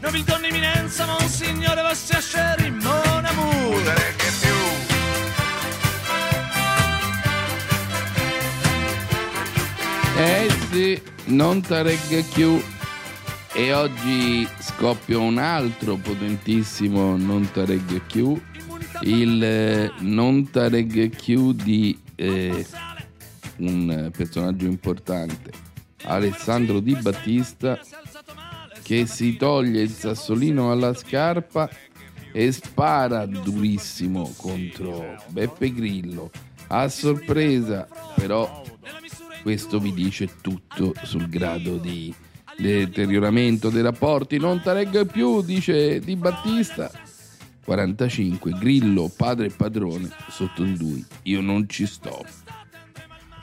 Nobildonna 0.00 0.46
Eminenza, 0.46 1.04
Monsignore 1.04 1.82
Vostri 1.82 2.16
Asceri, 2.16 2.70
Mon 2.70 3.22
Amour. 3.22 3.82
Regge 3.82 4.30
più, 4.40 4.51
Eh 10.16 10.48
sì, 10.70 11.02
non 11.26 11.60
taregge 11.60 12.22
più. 12.34 12.60
E 13.54 13.72
oggi 13.72 14.46
scoppia 14.60 15.18
un 15.18 15.38
altro 15.38 15.96
potentissimo 15.96 17.16
non 17.16 17.50
taregge 17.50 18.00
più. 18.00 18.40
Il 19.02 19.42
eh, 19.42 19.92
non 20.00 20.50
taregge 20.50 21.08
più 21.08 21.52
di 21.52 21.98
eh, 22.14 22.66
un 23.56 24.10
personaggio 24.16 24.66
importante, 24.66 25.50
Alessandro 26.04 26.80
Di 26.80 26.94
Battista, 26.96 27.78
che 28.82 29.06
si 29.06 29.36
toglie 29.36 29.82
il 29.82 29.90
sassolino 29.90 30.70
alla 30.70 30.94
scarpa 30.94 31.68
e 32.32 32.50
spara 32.52 33.26
durissimo 33.26 34.32
contro 34.36 35.16
Beppe 35.28 35.72
Grillo. 35.72 36.30
A 36.68 36.88
sorpresa, 36.88 37.86
però, 38.14 38.62
questo 39.42 39.78
vi 39.80 39.92
dice 39.92 40.40
tutto 40.40 40.94
sul 41.02 41.28
grado 41.28 41.76
di 41.76 42.14
deterioramento 42.56 43.70
dei 43.70 43.82
rapporti. 43.82 44.38
Non 44.38 44.62
taregga 44.62 45.04
più, 45.04 45.42
dice 45.42 45.98
Di 46.00 46.16
Battista. 46.16 46.90
45, 47.64 48.52
Grillo, 48.52 49.12
padre 49.14 49.46
e 49.46 49.50
padrone, 49.50 50.08
sotto 50.28 50.62
di 50.62 50.76
lui. 50.76 51.04
Io 51.24 51.40
non 51.40 51.68
ci 51.68 51.86
sto. 51.86 52.24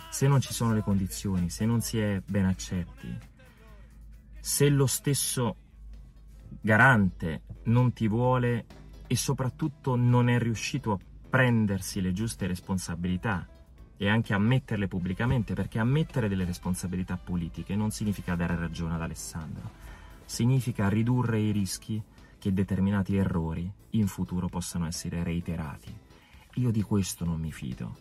se 0.10 0.28
non 0.28 0.42
ci 0.42 0.54
sono 0.54 0.74
le 0.74 0.82
condizioni, 0.82 1.50
se 1.50 1.66
non 1.66 1.80
si 1.80 1.98
è 1.98 2.22
ben 2.26 2.46
accetti, 2.46 3.18
se 4.40 4.68
lo 4.68 4.86
stesso 4.86 5.56
garante 6.60 7.44
non 7.66 7.94
ti 7.94 8.08
vuole 8.08 8.66
e 9.08 9.16
soprattutto 9.16 9.96
non 9.96 10.28
è 10.28 10.38
riuscito 10.38 10.92
a 10.92 10.98
prendersi 11.30 12.02
le 12.02 12.12
giuste 12.12 12.48
responsabilità 12.48 13.48
e 14.02 14.08
anche 14.08 14.34
a 14.34 14.40
metterle 14.40 14.88
pubblicamente, 14.88 15.54
perché 15.54 15.78
ammettere 15.78 16.30
delle 16.30 16.46
responsabilità 16.46 17.20
politiche 17.22 17.76
non 17.76 17.92
significa 17.92 18.34
dare 18.34 18.56
ragione 18.56 18.96
ad 18.96 19.02
Alessandro, 19.02 19.70
significa 20.24 20.88
ridurre 20.88 21.42
i 21.42 21.52
rischi 21.52 22.02
che 22.40 22.54
determinati 22.54 23.18
errori 23.18 23.70
in 23.92 24.08
futuro 24.08 24.48
possano 24.48 24.88
essere 24.88 25.22
reiterati. 25.22 25.94
Io 26.56 26.72
di 26.72 26.82
questo 26.82 27.26
non 27.26 27.42
mi 27.42 27.52
fido. 27.52 27.98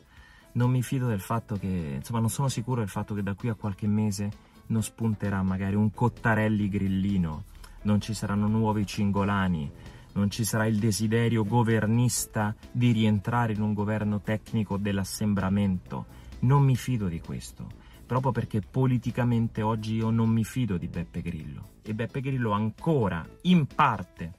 Non 0.52 0.70
mi 0.70 0.84
fido 0.84 1.08
del 1.08 1.20
fatto 1.20 1.56
che, 1.56 1.94
insomma, 1.96 2.20
non 2.20 2.30
sono 2.30 2.46
sicuro 2.46 2.78
del 2.78 2.88
fatto 2.88 3.12
che 3.14 3.24
da 3.24 3.34
qui 3.34 3.48
a 3.48 3.54
qualche 3.54 3.88
mese 3.88 4.30
non 4.66 4.84
spunterà 4.84 5.42
magari 5.42 5.74
un 5.74 5.92
Cottarelli 5.92 6.68
grillino, 6.68 7.42
non 7.82 8.00
ci 8.00 8.14
saranno 8.14 8.46
nuovi 8.46 8.86
cingolani, 8.86 9.68
non 10.12 10.30
ci 10.30 10.44
sarà 10.44 10.66
il 10.66 10.78
desiderio 10.78 11.44
governista 11.44 12.54
di 12.70 12.92
rientrare 12.92 13.52
in 13.52 13.60
un 13.60 13.72
governo 13.72 14.20
tecnico 14.20 14.76
dell'assembramento. 14.76 16.06
Non 16.40 16.62
mi 16.62 16.76
fido 16.76 17.08
di 17.08 17.20
questo, 17.20 17.66
proprio 18.06 18.32
perché 18.32 18.60
politicamente 18.60 19.62
oggi 19.62 19.96
io 19.96 20.10
non 20.10 20.30
mi 20.30 20.44
fido 20.44 20.76
di 20.76 20.88
Beppe 20.88 21.20
Grillo. 21.20 21.76
E 21.82 21.94
Beppe 21.94 22.20
Grillo 22.20 22.52
ancora, 22.52 23.26
in 23.42 23.66
parte, 23.66 24.32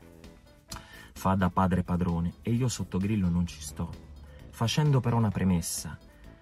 fa 1.13 1.35
da 1.35 1.49
padre 1.49 1.83
padrone 1.83 2.35
e 2.41 2.51
io 2.51 2.67
sotto 2.67 2.97
Grillo 2.97 3.29
non 3.29 3.45
ci 3.45 3.61
sto. 3.61 3.89
Facendo 4.51 4.99
però 4.99 5.17
una 5.17 5.29
premessa, 5.29 5.97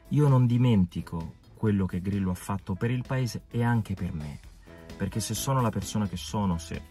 io 0.10 0.28
non 0.28 0.46
dimentico 0.46 1.36
quello 1.56 1.86
che 1.86 2.02
Grillo 2.02 2.32
ha 2.32 2.36
fatto 2.36 2.76
per 2.76 2.92
il 2.92 3.04
paese 3.06 3.44
e 3.50 3.64
anche 3.64 3.94
per 3.94 4.14
me. 4.14 4.40
Perché 4.98 5.20
se 5.20 5.36
sono 5.36 5.62
la 5.62 5.70
persona 5.70 6.08
che 6.08 6.18
sono 6.18 6.58
se- 6.58 6.82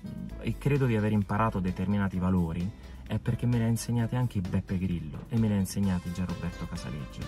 e 0.41 0.55
credo 0.57 0.87
di 0.87 0.95
aver 0.95 1.11
imparato 1.11 1.59
determinati 1.59 2.19
valori, 2.19 2.71
è 3.07 3.19
perché 3.19 3.47
me 3.47 3.59
li 3.59 3.65
ha 3.65 3.69
insegnati 3.69 4.15
anche 4.15 4.41
Beppe 4.41 4.79
Grillo 4.79 5.25
e 5.29 5.39
me 5.39 5.49
li 5.49 5.55
ha 5.55 5.59
insegnati 5.59 6.13
già 6.13 6.25
Roberto 6.25 6.67
Casaleggio. 6.69 7.21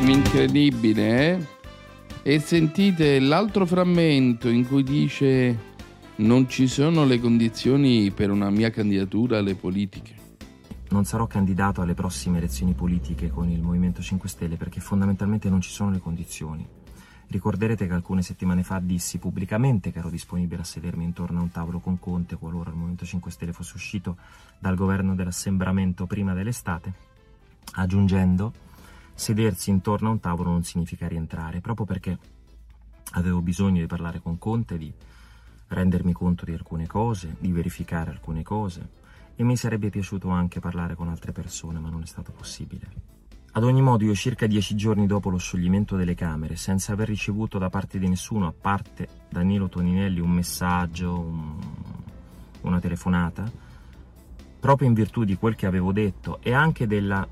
Incredibile, 0.00 1.32
eh? 1.32 1.46
E 2.22 2.38
sentite 2.38 3.18
l'altro 3.18 3.64
frammento 3.66 4.48
in 4.48 4.66
cui 4.66 4.82
dice 4.82 5.74
non 6.16 6.48
ci 6.48 6.66
sono 6.66 7.04
le 7.04 7.18
condizioni 7.18 8.10
per 8.10 8.30
una 8.30 8.50
mia 8.50 8.70
candidatura 8.70 9.38
alle 9.38 9.54
politiche. 9.54 10.14
Non 10.88 11.04
sarò 11.04 11.26
candidato 11.26 11.82
alle 11.82 11.94
prossime 11.94 12.38
elezioni 12.38 12.72
politiche 12.72 13.28
con 13.28 13.50
il 13.50 13.60
Movimento 13.60 14.00
5 14.00 14.28
Stelle 14.28 14.56
perché 14.56 14.78
fondamentalmente 14.80 15.50
non 15.50 15.60
ci 15.60 15.70
sono 15.70 15.90
le 15.90 15.98
condizioni. 15.98 16.66
Ricorderete 17.26 17.88
che 17.88 17.92
alcune 17.92 18.22
settimane 18.22 18.62
fa 18.62 18.78
dissi 18.78 19.18
pubblicamente 19.18 19.90
che 19.90 19.98
ero 19.98 20.10
disponibile 20.10 20.62
a 20.62 20.64
sedermi 20.64 21.02
intorno 21.02 21.40
a 21.40 21.42
un 21.42 21.50
tavolo 21.50 21.80
con 21.80 21.98
Conte 21.98 22.36
qualora 22.36 22.70
il 22.70 22.76
Movimento 22.76 23.04
5 23.04 23.30
Stelle 23.32 23.52
fosse 23.52 23.72
uscito 23.74 24.16
dal 24.60 24.76
governo 24.76 25.16
dell'assembramento 25.16 26.06
prima 26.06 26.34
dell'estate, 26.34 26.92
aggiungendo 27.72 28.52
sedersi 29.12 29.70
intorno 29.70 30.08
a 30.08 30.12
un 30.12 30.20
tavolo 30.20 30.50
non 30.50 30.62
significa 30.62 31.08
rientrare, 31.08 31.60
proprio 31.60 31.84
perché 31.84 32.16
avevo 33.14 33.40
bisogno 33.40 33.80
di 33.80 33.86
parlare 33.86 34.20
con 34.20 34.38
Conte, 34.38 34.78
di 34.78 34.92
rendermi 35.66 36.12
conto 36.12 36.44
di 36.44 36.52
alcune 36.52 36.86
cose, 36.86 37.34
di 37.40 37.50
verificare 37.50 38.12
alcune 38.12 38.44
cose 38.44 39.04
e 39.36 39.44
mi 39.44 39.56
sarebbe 39.56 39.90
piaciuto 39.90 40.28
anche 40.30 40.60
parlare 40.60 40.94
con 40.94 41.08
altre 41.08 41.32
persone, 41.32 41.78
ma 41.78 41.90
non 41.90 42.02
è 42.02 42.06
stato 42.06 42.32
possibile. 42.32 43.14
Ad 43.52 43.64
ogni 43.64 43.80
modo, 43.80 44.04
io 44.04 44.14
circa 44.14 44.46
dieci 44.46 44.74
giorni 44.74 45.06
dopo 45.06 45.30
lo 45.30 45.38
scioglimento 45.38 45.96
delle 45.96 46.14
Camere, 46.14 46.56
senza 46.56 46.92
aver 46.92 47.08
ricevuto 47.08 47.56
da 47.58 47.70
parte 47.70 47.98
di 47.98 48.08
nessuno, 48.08 48.46
a 48.46 48.52
parte 48.52 49.08
Danilo 49.30 49.68
Toninelli, 49.68 50.20
un 50.20 50.30
messaggio, 50.30 51.18
un- 51.18 51.58
una 52.62 52.80
telefonata, 52.80 53.50
proprio 54.60 54.88
in 54.88 54.94
virtù 54.94 55.24
di 55.24 55.36
quel 55.36 55.54
che 55.54 55.66
avevo 55.66 55.92
detto 55.92 56.38
e 56.42 56.52
anche 56.52 56.86
della 56.86 57.26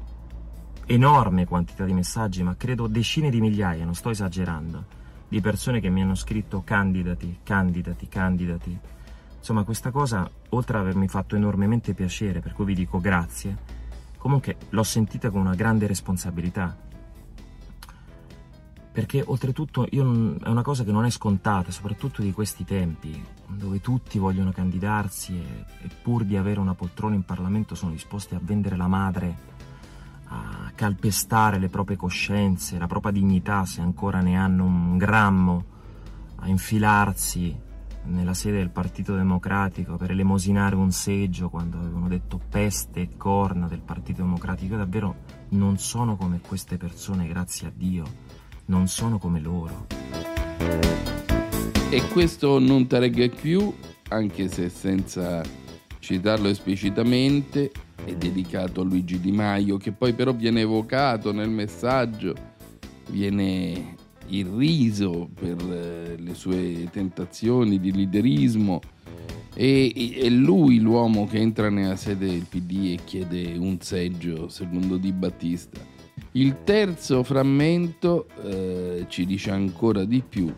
enorme 0.87 1.47
quantità 1.47 1.85
di 1.85 1.93
messaggi, 1.93 2.43
ma 2.43 2.57
credo 2.57 2.87
decine 2.87 3.31
di 3.31 3.41
migliaia, 3.41 3.85
non 3.85 3.95
sto 3.95 4.11
esagerando, 4.11 4.85
di 5.29 5.41
persone 5.41 5.81
che 5.81 5.91
mi 5.91 6.03
hanno 6.03 6.15
scritto 6.15 6.63
candidati, 6.65 7.41
candidati, 7.43 8.09
candidati. 8.09 8.79
Insomma, 9.45 9.65
questa 9.65 9.91
cosa, 9.91 10.27
oltre 10.49 10.79
ad 10.79 10.85
avermi 10.85 11.07
fatto 11.07 11.37
enormemente 11.37 11.93
piacere, 11.93 12.41
per 12.41 12.55
cui 12.55 12.65
vi 12.65 12.75
dico 12.75 12.99
grazie, 12.99 13.55
comunque 14.17 14.57
l'ho 14.71 14.83
sentita 14.83 15.29
con 15.29 15.43
una 15.43 15.55
grande 15.55 15.87
responsabilità. 15.87 16.75
Perché 18.91 19.23
oltretutto 19.23 19.87
io 19.91 20.37
è 20.43 20.49
una 20.49 20.63
cosa 20.63 20.83
che 20.83 20.93
non 20.93 21.05
è 21.05 21.11
scontata, 21.11 21.71
soprattutto 21.71 22.23
di 22.23 22.33
questi 22.33 22.65
tempi, 22.65 23.23
dove 23.47 23.83
tutti 23.83 24.19
vogliono 24.19 24.51
candidarsi 24.51 25.35
e, 25.35 25.67
e 25.83 25.91
pur 26.01 26.25
di 26.25 26.39
avere 26.39 26.59
una 26.59 26.73
poltrona 26.73 27.15
in 27.15 27.25
Parlamento 27.25 27.75
sono 27.75 27.93
disposti 27.93 28.35
a 28.35 28.41
vendere 28.43 28.79
la 28.79 28.89
madre 28.89 29.53
a 30.27 30.73
calpestare 30.75 31.59
le 31.59 31.69
proprie 31.69 31.99
coscienze, 31.99 32.79
la 32.79 32.87
propria 32.87 33.13
dignità, 33.13 33.67
se 33.67 33.83
ancora 33.83 34.23
ne 34.23 34.39
hanno 34.39 34.65
un 34.65 34.97
grammo, 34.97 35.65
a 36.37 36.49
infilarsi 36.49 37.64
nella 38.07 38.35
sede 38.35 38.59
del 38.59 38.71
Partito 38.71 39.15
Democratico 39.15 39.97
per 39.97 40.11
elemosinare 40.11 40.77
un 40.77 40.91
seggio 40.91 41.49
quando 41.49 41.79
avevano 41.79 42.09
detto 42.09 42.41
peste 42.49 43.01
e 43.01 43.09
corna 43.17 43.67
del 43.67 43.81
Partito 43.81 44.23
Democratico. 44.23 44.75
Io 44.75 44.79
davvero 44.79 45.17
non 45.51 45.79
sono 45.79 46.17
come 46.17 46.41
queste 46.47 46.77
persone, 46.77 47.27
grazie 47.27 47.69
a 47.69 47.73
Dio, 47.75 48.05
non 48.67 48.89
sono 48.89 49.19
come 49.19 49.41
loro. 49.41 49.87
E 51.91 52.09
questo 52.09 52.59
non 52.59 52.87
taregga 52.87 53.29
più, 53.29 53.73
anche 54.09 54.49
se 54.49 54.69
senza 54.69 55.43
citarlo 55.99 56.49
esplicitamente, 56.49 57.71
è 58.05 58.15
dedicato 58.15 58.81
a 58.81 58.85
Luigi 58.85 59.21
Di 59.21 59.33
Maio, 59.33 59.77
che 59.79 59.93
poi 59.93 60.13
però 60.13 60.33
viene 60.33 60.61
evocato 60.61 61.33
nel 61.33 61.49
messaggio, 61.49 62.35
viene 63.11 63.94
irriso 64.29 65.29
per 65.33 65.57
eh, 65.59 66.17
le 66.19 66.35
sue 66.35 66.89
tentazioni 66.91 67.79
di 67.79 67.93
liderismo. 67.93 68.81
E- 69.55 70.21
è 70.23 70.29
lui 70.29 70.81
l'uomo 70.81 71.27
che 71.27 71.39
entra 71.39 71.71
nella 71.71 71.97
sede 71.97 72.27
del 72.27 72.47
PD 72.49 72.97
e 72.99 73.05
chiede 73.05 73.57
un 73.57 73.81
seggio, 73.81 74.49
secondo 74.49 74.97
Di 74.97 75.13
Battista. 75.13 75.81
Il 76.33 76.65
terzo 76.65 77.23
frammento 77.23 78.27
eh, 78.43 79.07
ci 79.09 79.25
dice 79.25 79.51
ancora 79.51 80.05
di 80.05 80.23
più 80.29 80.53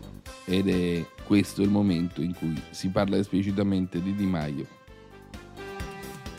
ed 0.45 0.69
è 0.69 1.05
questo 1.23 1.61
il 1.61 1.69
momento 1.69 2.21
in 2.21 2.33
cui 2.33 2.59
si 2.71 2.89
parla 2.89 3.17
esplicitamente 3.17 4.01
di 4.01 4.15
Di 4.15 4.25
Maio. 4.25 4.65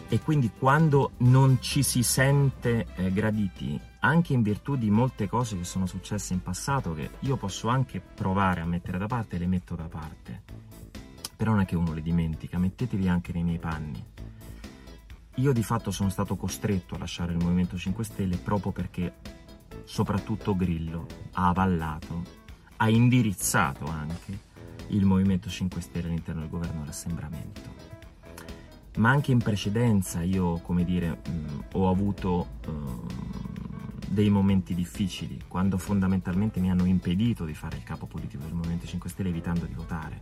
E 0.08 0.18
quindi 0.20 0.50
quando 0.58 1.12
non 1.18 1.58
ci 1.60 1.82
si 1.82 2.02
sente 2.02 2.86
eh, 2.96 3.12
graditi, 3.12 3.78
anche 4.00 4.32
in 4.32 4.42
virtù 4.42 4.76
di 4.76 4.90
molte 4.90 5.28
cose 5.28 5.56
che 5.56 5.64
sono 5.64 5.86
successe 5.86 6.32
in 6.32 6.42
passato, 6.42 6.94
che 6.94 7.10
io 7.20 7.36
posso 7.36 7.68
anche 7.68 8.00
provare 8.00 8.60
a 8.60 8.66
mettere 8.66 8.98
da 8.98 9.06
parte, 9.06 9.38
le 9.38 9.46
metto 9.46 9.74
da 9.74 9.88
parte. 9.88 10.42
però 11.36 11.52
non 11.52 11.60
è 11.60 11.66
che 11.66 11.76
uno 11.76 11.92
le 11.92 12.02
dimentica, 12.02 12.58
mettetevi 12.58 13.08
anche 13.08 13.32
nei 13.32 13.44
miei 13.44 13.58
panni. 13.58 14.04
Io 15.36 15.52
di 15.52 15.62
fatto 15.62 15.92
sono 15.92 16.08
stato 16.08 16.34
costretto 16.34 16.96
a 16.96 16.98
lasciare 16.98 17.32
il 17.32 17.38
Movimento 17.38 17.76
5 17.76 18.02
Stelle 18.02 18.36
proprio 18.38 18.72
perché 18.72 19.14
soprattutto 19.84 20.56
Grillo 20.56 21.06
ha 21.32 21.48
avallato, 21.48 22.24
ha 22.76 22.88
indirizzato 22.88 23.86
anche 23.86 24.46
il 24.88 25.04
Movimento 25.04 25.48
5 25.48 25.80
Stelle 25.80 26.08
all'interno 26.08 26.40
del 26.40 26.50
governo 26.50 26.80
dell'assembramento. 26.80 27.76
Ma 28.96 29.10
anche 29.10 29.30
in 29.30 29.38
precedenza 29.38 30.22
io, 30.22 30.58
come 30.58 30.84
dire, 30.84 31.20
mh, 31.24 31.64
ho 31.74 31.88
avuto 31.88 32.48
uh, 32.66 33.06
dei 34.08 34.30
momenti 34.30 34.74
difficili, 34.74 35.42
quando 35.46 35.78
fondamentalmente 35.78 36.60
mi 36.60 36.70
hanno 36.70 36.84
impedito 36.84 37.44
di 37.44 37.54
fare 37.54 37.76
il 37.76 37.82
capo 37.82 38.06
politico 38.06 38.42
del 38.44 38.54
Movimento 38.54 38.86
5 38.86 39.10
Stelle 39.10 39.28
evitando 39.28 39.66
di 39.66 39.74
votare, 39.74 40.20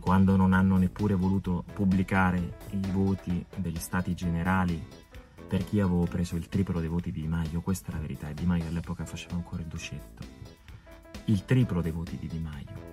quando 0.00 0.36
non 0.36 0.52
hanno 0.52 0.76
neppure 0.76 1.14
voluto 1.14 1.64
pubblicare 1.72 2.58
i 2.70 2.90
voti 2.90 3.44
degli 3.56 3.78
stati 3.78 4.14
generali 4.14 4.82
per 5.46 5.64
chi 5.64 5.80
avevo 5.80 6.04
preso 6.04 6.36
il 6.36 6.48
triplo 6.48 6.80
dei 6.80 6.88
voti 6.88 7.12
di 7.12 7.22
Di 7.22 7.28
Maio, 7.28 7.60
questa 7.60 7.90
è 7.90 7.94
la 7.94 8.00
verità, 8.00 8.28
e 8.28 8.34
Di 8.34 8.44
Maio 8.44 8.66
all'epoca 8.66 9.04
faceva 9.04 9.34
ancora 9.34 9.62
il 9.62 9.68
docetto, 9.68 10.24
il 11.26 11.44
triplo 11.44 11.80
dei 11.80 11.92
voti 11.92 12.18
di 12.18 12.26
Di 12.26 12.38
Maio 12.38 12.92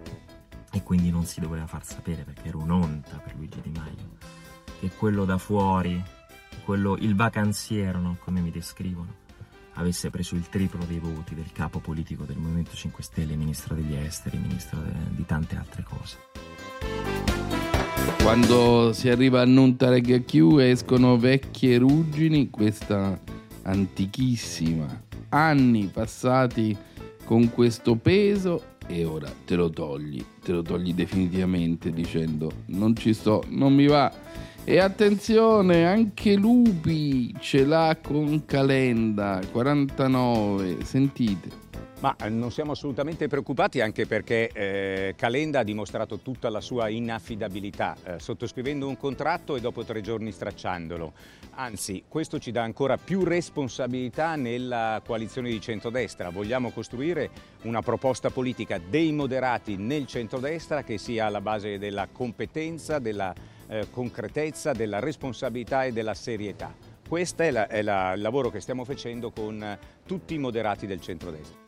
e 0.72 0.84
quindi 0.84 1.10
non 1.10 1.26
si 1.26 1.42
doveva 1.42 1.68
far 1.68 1.86
sapere 1.86 2.24
perché 2.24 2.48
era 2.48 2.58
un'onta 2.58 3.18
per 3.18 3.36
Luigi 3.36 3.60
Di 3.62 3.72
Maio, 3.72 4.18
che 4.80 4.90
quello 4.92 5.26
da 5.26 5.38
fuori, 5.38 6.02
quello, 6.64 6.96
il 6.98 7.16
vacanziero, 7.16 8.00
no? 8.00 8.18
come 8.24 8.42
mi 8.42 8.52
descrivono, 8.52 9.16
avesse 9.74 10.10
preso 10.10 10.36
il 10.36 10.48
triplo 10.50 10.84
dei 10.86 11.00
voti 11.00 11.36
del 11.36 11.52
capo 11.52 11.80
politico 11.80 12.24
del 12.24 12.38
Movimento 12.38 12.76
5 12.76 13.04
Stelle, 13.04 13.36
ministro 13.36 13.76
degli 13.76 13.96
esteri, 13.96 14.38
ministro 14.38 14.80
de, 14.80 14.92
di 15.10 15.26
tante 15.26 15.56
altre 15.56 15.84
cose. 15.84 16.18
Quando 18.22 18.94
si 18.94 19.10
arriva 19.10 19.42
a 19.42 19.46
Nuntaregga 19.46 20.20
Q 20.20 20.58
escono 20.60 21.18
vecchie 21.18 21.78
ruggini, 21.78 22.50
questa 22.50 23.20
antichissima, 23.64 25.04
anni 25.30 25.88
passati 25.88 26.76
con 27.24 27.50
questo 27.52 27.96
peso 27.96 28.64
e 28.88 29.06
ora 29.06 29.32
te 29.46 29.56
lo 29.56 29.70
togli, 29.70 30.24
te 30.44 30.52
lo 30.52 30.62
togli 30.62 30.94
definitivamente 30.94 31.92
dicendo 31.92 32.52
non 32.68 32.96
ci 32.96 33.14
sto, 33.14 33.44
non 33.48 33.74
mi 33.74 33.88
va. 33.88 34.12
E 34.64 34.78
attenzione, 34.78 35.88
anche 35.88 36.36
Lupi 36.36 37.36
ce 37.40 37.66
l'ha 37.66 37.98
con 38.00 38.46
Calenda 38.46 39.42
49, 39.52 40.86
sentite. 40.86 41.50
Ma 42.02 42.16
eh, 42.16 42.30
non 42.30 42.52
siamo 42.52 42.74
assolutamente 42.74 43.28
preoccupati 43.28 43.82
anche 43.82 44.06
perché 44.06 44.50
eh, 44.54 45.16
Calenda 45.18 45.60
ha 45.60 45.64
dimostrato 45.64 46.20
tutta 46.20 46.50
la 46.50 46.62
sua 46.62 46.90
inaffidabilità, 46.90 47.96
eh, 48.04 48.20
sottoscrivendo 48.20 48.88
un 48.88 48.98
contratto 48.98 49.56
e 49.56 49.62
dopo 49.62 49.84
tre 49.84 50.02
giorni 50.02 50.32
stracciandolo. 50.32 51.14
Anzi, 51.56 52.04
questo 52.08 52.38
ci 52.38 52.52
dà 52.52 52.62
ancora 52.62 52.98
più 52.98 53.24
responsabilità 53.24 54.36
nella 54.36 55.02
coalizione 55.04 55.50
di 55.50 55.60
centrodestra. 55.60 56.30
Vogliamo 56.30 56.70
costruire 56.70 57.30
una 57.64 57.82
proposta 57.82 58.30
politica 58.30 58.80
dei 58.80 59.12
moderati 59.12 59.76
nel 59.76 60.06
centrodestra 60.06 60.84
che 60.84 61.00
sia 61.00 61.26
alla 61.26 61.42
base 61.42 61.80
della 61.80 62.08
competenza, 62.12 63.00
della 63.00 63.34
eh, 63.72 63.88
concretezza, 63.90 64.74
della 64.74 65.00
responsabilità 65.00 65.86
e 65.86 65.94
della 65.94 66.14
serietà. 66.14 66.76
Questo 67.08 67.42
è, 67.44 67.52
la, 67.52 67.68
è 67.68 67.82
la, 67.82 68.14
il 68.14 68.22
lavoro 68.22 68.50
che 68.50 68.60
stiamo 68.60 68.84
facendo 68.84 69.32
con 69.32 69.64
eh, 69.64 69.80
tutti 70.06 70.34
i 70.34 70.38
moderati 70.38 70.86
del 70.86 71.00
centrodestra. 71.00 71.60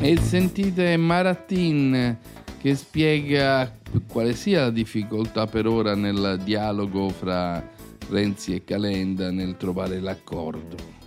E 0.00 0.16
sentite 0.18 0.96
Maratin 0.96 2.18
che 2.58 2.74
spiega 2.74 3.70
quale 4.08 4.34
sia 4.34 4.62
la 4.62 4.70
difficoltà 4.70 5.46
per 5.46 5.66
ora 5.66 5.94
nel 5.94 6.40
dialogo 6.42 7.10
fra 7.10 7.62
Renzi 8.08 8.54
e 8.54 8.64
Calenda 8.64 9.30
nel 9.30 9.56
trovare 9.56 10.00
l'accordo. 10.00 11.03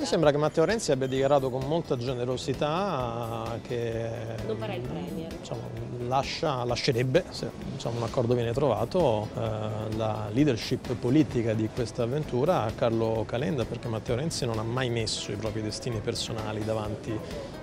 Mi 0.00 0.06
sembra 0.06 0.30
che 0.30 0.38
Matteo 0.38 0.64
Renzi 0.64 0.92
abbia 0.92 1.06
dichiarato 1.06 1.50
con 1.50 1.60
molta 1.66 1.98
generosità 1.98 3.58
che 3.60 4.08
non 4.46 4.56
farà 4.56 4.72
il 4.72 4.80
Premier. 4.80 5.28
Diciamo, 5.28 5.60
lascia, 6.08 6.64
lascerebbe, 6.64 7.24
se 7.28 7.50
diciamo, 7.70 7.98
un 7.98 8.04
accordo 8.04 8.32
viene 8.32 8.54
trovato, 8.54 9.28
eh, 9.34 9.96
la 9.98 10.28
leadership 10.32 10.94
politica 10.94 11.52
di 11.52 11.68
questa 11.68 12.04
avventura 12.04 12.62
a 12.62 12.70
Carlo 12.70 13.24
Calenda 13.26 13.66
perché 13.66 13.88
Matteo 13.88 14.16
Renzi 14.16 14.46
non 14.46 14.58
ha 14.58 14.62
mai 14.62 14.88
messo 14.88 15.32
i 15.32 15.36
propri 15.36 15.60
destini 15.60 16.00
personali 16.00 16.64
davanti 16.64 17.12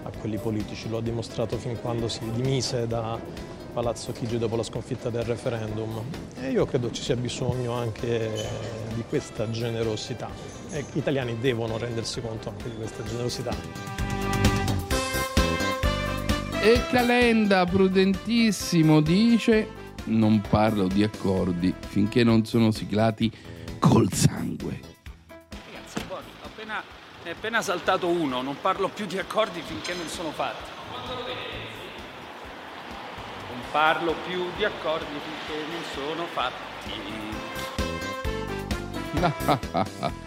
a 0.04 0.12
quelli 0.20 0.38
politici, 0.38 0.90
lo 0.90 0.98
ha 0.98 1.02
dimostrato 1.02 1.58
fin 1.58 1.82
quando 1.82 2.08
si 2.08 2.20
dimise 2.34 2.86
da 2.86 3.20
Palazzo 3.74 4.12
Chigi 4.12 4.38
dopo 4.38 4.56
la 4.56 4.64
sconfitta 4.64 5.10
del 5.10 5.24
referendum. 5.24 6.04
E 6.40 6.52
io 6.52 6.68
credo 6.68 6.92
ci 6.92 7.02
sia 7.02 7.16
bisogno 7.16 7.74
anche 7.74 8.30
di 8.94 9.04
questa 9.10 9.50
generosità 9.50 10.57
e 10.72 10.86
gli 10.92 10.98
italiani 10.98 11.38
devono 11.40 11.78
rendersi 11.78 12.22
conto 12.22 12.50
anche 12.50 12.70
di 12.70 12.76
questa 12.76 13.04
generosità. 13.04 13.56
E 16.62 16.82
Calenda, 16.90 17.66
prudentissimo, 17.66 19.00
dice 19.02 19.86
non 20.06 20.42
parlo 20.42 20.88
di 20.88 21.04
accordi 21.04 21.74
finché 21.80 22.24
non 22.24 22.46
sono 22.46 22.72
siglati 22.72 23.32
col 23.80 24.12
sangue. 24.12 24.80
Ragazzi, 25.50 26.02
buoni, 26.08 26.26
appena, 26.44 26.84
è 27.24 27.30
appena 27.30 27.62
saltato 27.62 28.08
uno, 28.08 28.42
non 28.42 28.58
parlo 28.60 28.90
più 28.90 29.06
di 29.06 29.18
accordi 29.18 29.62
finché 29.62 29.94
non 29.94 30.08
sono 30.08 30.32
fatti. 30.32 30.76
Non 33.50 33.62
parlo 33.72 34.16
più 34.28 34.44
di 34.58 34.66
accordi 34.66 35.06
finché 35.06 35.66
non 35.72 35.82
sono 35.94 36.26
fatti. 36.26 36.66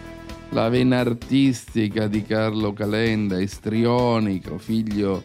La 0.53 0.67
vena 0.67 0.99
artistica 0.99 2.07
di 2.07 2.23
Carlo 2.23 2.73
Calenda, 2.73 3.39
istrionico, 3.39 4.57
figlio 4.57 5.23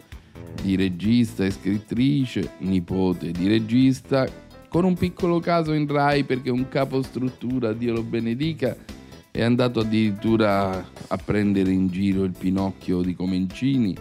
di 0.62 0.76
regista 0.76 1.44
e 1.44 1.50
scrittrice, 1.50 2.52
nipote 2.58 3.32
di 3.32 3.48
regista, 3.48 4.24
con 4.68 4.84
un 4.84 4.94
piccolo 4.94 5.40
caso 5.40 5.72
in 5.72 5.88
Rai 5.88 6.22
perché 6.22 6.50
un 6.50 6.68
capostruttura, 6.68 7.72
Dio 7.72 7.94
lo 7.94 8.04
benedica, 8.04 8.76
è 9.32 9.42
andato 9.42 9.80
addirittura 9.80 10.88
a 11.08 11.16
prendere 11.16 11.72
in 11.72 11.88
giro 11.88 12.22
il 12.22 12.34
Pinocchio 12.38 13.02
di 13.02 13.16
Comencini 13.16 13.96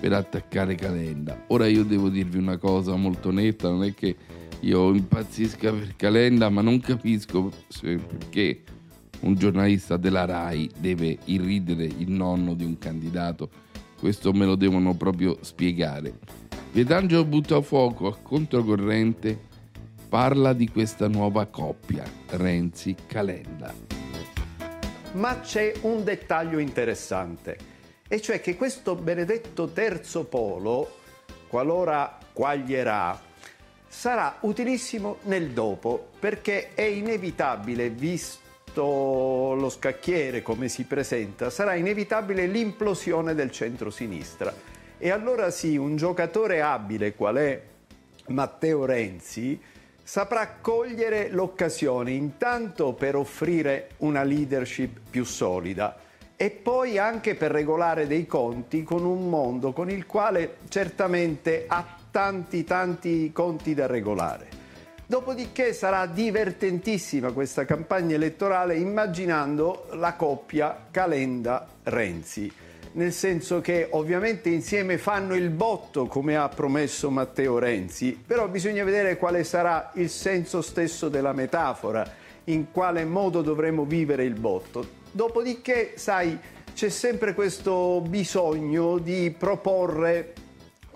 per 0.00 0.12
attaccare 0.12 0.74
Calenda. 0.74 1.44
Ora 1.48 1.68
io 1.68 1.84
devo 1.84 2.08
dirvi 2.08 2.38
una 2.38 2.56
cosa 2.56 2.96
molto 2.96 3.30
netta, 3.30 3.68
non 3.68 3.84
è 3.84 3.94
che 3.94 4.16
io 4.58 4.92
impazzisca 4.92 5.70
per 5.72 5.94
Calenda, 5.94 6.48
ma 6.48 6.62
non 6.62 6.80
capisco 6.80 7.52
perché 7.80 8.62
un 9.24 9.34
giornalista 9.34 9.96
della 9.96 10.24
RAI 10.24 10.70
deve 10.78 11.18
irridere 11.24 11.84
il 11.84 12.10
nonno 12.10 12.54
di 12.54 12.64
un 12.64 12.78
candidato. 12.78 13.48
Questo 13.98 14.32
me 14.32 14.44
lo 14.44 14.54
devono 14.54 14.94
proprio 14.94 15.38
spiegare. 15.40 16.18
Vietangelo 16.72 17.24
Buttafuoco 17.24 18.06
a 18.06 18.16
controcorrente 18.20 19.52
parla 20.08 20.52
di 20.52 20.68
questa 20.68 21.08
nuova 21.08 21.46
coppia, 21.46 22.04
Renzi-Calenda. 22.30 23.74
Ma 25.12 25.40
c'è 25.40 25.72
un 25.82 26.04
dettaglio 26.04 26.58
interessante, 26.58 27.56
e 28.06 28.20
cioè 28.20 28.40
che 28.40 28.56
questo 28.56 28.94
benedetto 28.96 29.68
terzo 29.68 30.24
polo, 30.24 30.98
qualora 31.46 32.18
quaglierà, 32.32 33.20
sarà 33.86 34.38
utilissimo 34.40 35.18
nel 35.22 35.50
dopo, 35.50 36.10
perché 36.18 36.74
è 36.74 36.82
inevitabile, 36.82 37.90
visto 37.90 38.43
lo 38.82 39.68
scacchiere 39.68 40.42
come 40.42 40.68
si 40.68 40.84
presenta, 40.84 41.50
sarà 41.50 41.74
inevitabile 41.74 42.46
l'implosione 42.46 43.34
del 43.34 43.50
centro-sinistra. 43.50 44.52
E 44.98 45.10
allora 45.10 45.50
sì, 45.50 45.76
un 45.76 45.96
giocatore 45.96 46.60
abile 46.60 47.14
qual 47.14 47.36
è 47.36 47.62
Matteo 48.28 48.84
Renzi 48.84 49.60
saprà 50.02 50.56
cogliere 50.60 51.30
l'occasione 51.30 52.10
intanto 52.12 52.92
per 52.92 53.16
offrire 53.16 53.90
una 53.98 54.22
leadership 54.22 55.00
più 55.08 55.24
solida 55.24 55.96
e 56.36 56.50
poi 56.50 56.98
anche 56.98 57.34
per 57.36 57.50
regolare 57.50 58.06
dei 58.06 58.26
conti 58.26 58.82
con 58.82 59.04
un 59.04 59.28
mondo 59.28 59.72
con 59.72 59.88
il 59.88 60.04
quale 60.04 60.56
certamente 60.68 61.64
ha 61.66 61.96
tanti 62.10 62.64
tanti 62.64 63.32
conti 63.32 63.74
da 63.74 63.86
regolare. 63.86 64.63
Dopodiché 65.06 65.74
sarà 65.74 66.06
divertentissima 66.06 67.32
questa 67.32 67.66
campagna 67.66 68.14
elettorale 68.14 68.76
immaginando 68.76 69.88
la 69.92 70.14
coppia 70.14 70.86
Calenda-Renzi, 70.90 72.50
nel 72.92 73.12
senso 73.12 73.60
che 73.60 73.88
ovviamente 73.90 74.48
insieme 74.48 74.96
fanno 74.96 75.34
il 75.34 75.50
botto 75.50 76.06
come 76.06 76.38
ha 76.38 76.48
promesso 76.48 77.10
Matteo 77.10 77.58
Renzi, 77.58 78.18
però 78.26 78.48
bisogna 78.48 78.82
vedere 78.82 79.18
quale 79.18 79.44
sarà 79.44 79.90
il 79.96 80.08
senso 80.08 80.62
stesso 80.62 81.10
della 81.10 81.34
metafora, 81.34 82.10
in 82.44 82.70
quale 82.70 83.04
modo 83.04 83.42
dovremo 83.42 83.84
vivere 83.84 84.24
il 84.24 84.40
botto. 84.40 85.02
Dopodiché, 85.10 85.92
sai, 85.96 86.38
c'è 86.72 86.88
sempre 86.88 87.34
questo 87.34 88.00
bisogno 88.00 88.96
di 88.96 89.34
proporre 89.36 90.32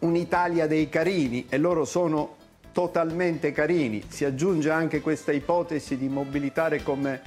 un'Italia 0.01 0.67
dei 0.67 0.89
carini 0.89 1.45
e 1.51 1.59
loro 1.59 1.85
sono 1.85 2.38
totalmente 2.79 3.51
carini. 3.51 4.05
Si 4.07 4.25
aggiunge 4.25 4.71
anche 4.71 5.01
questa 5.01 5.33
ipotesi 5.33 5.97
di 5.97 6.09
mobilitare 6.09 6.81
come 6.85 7.21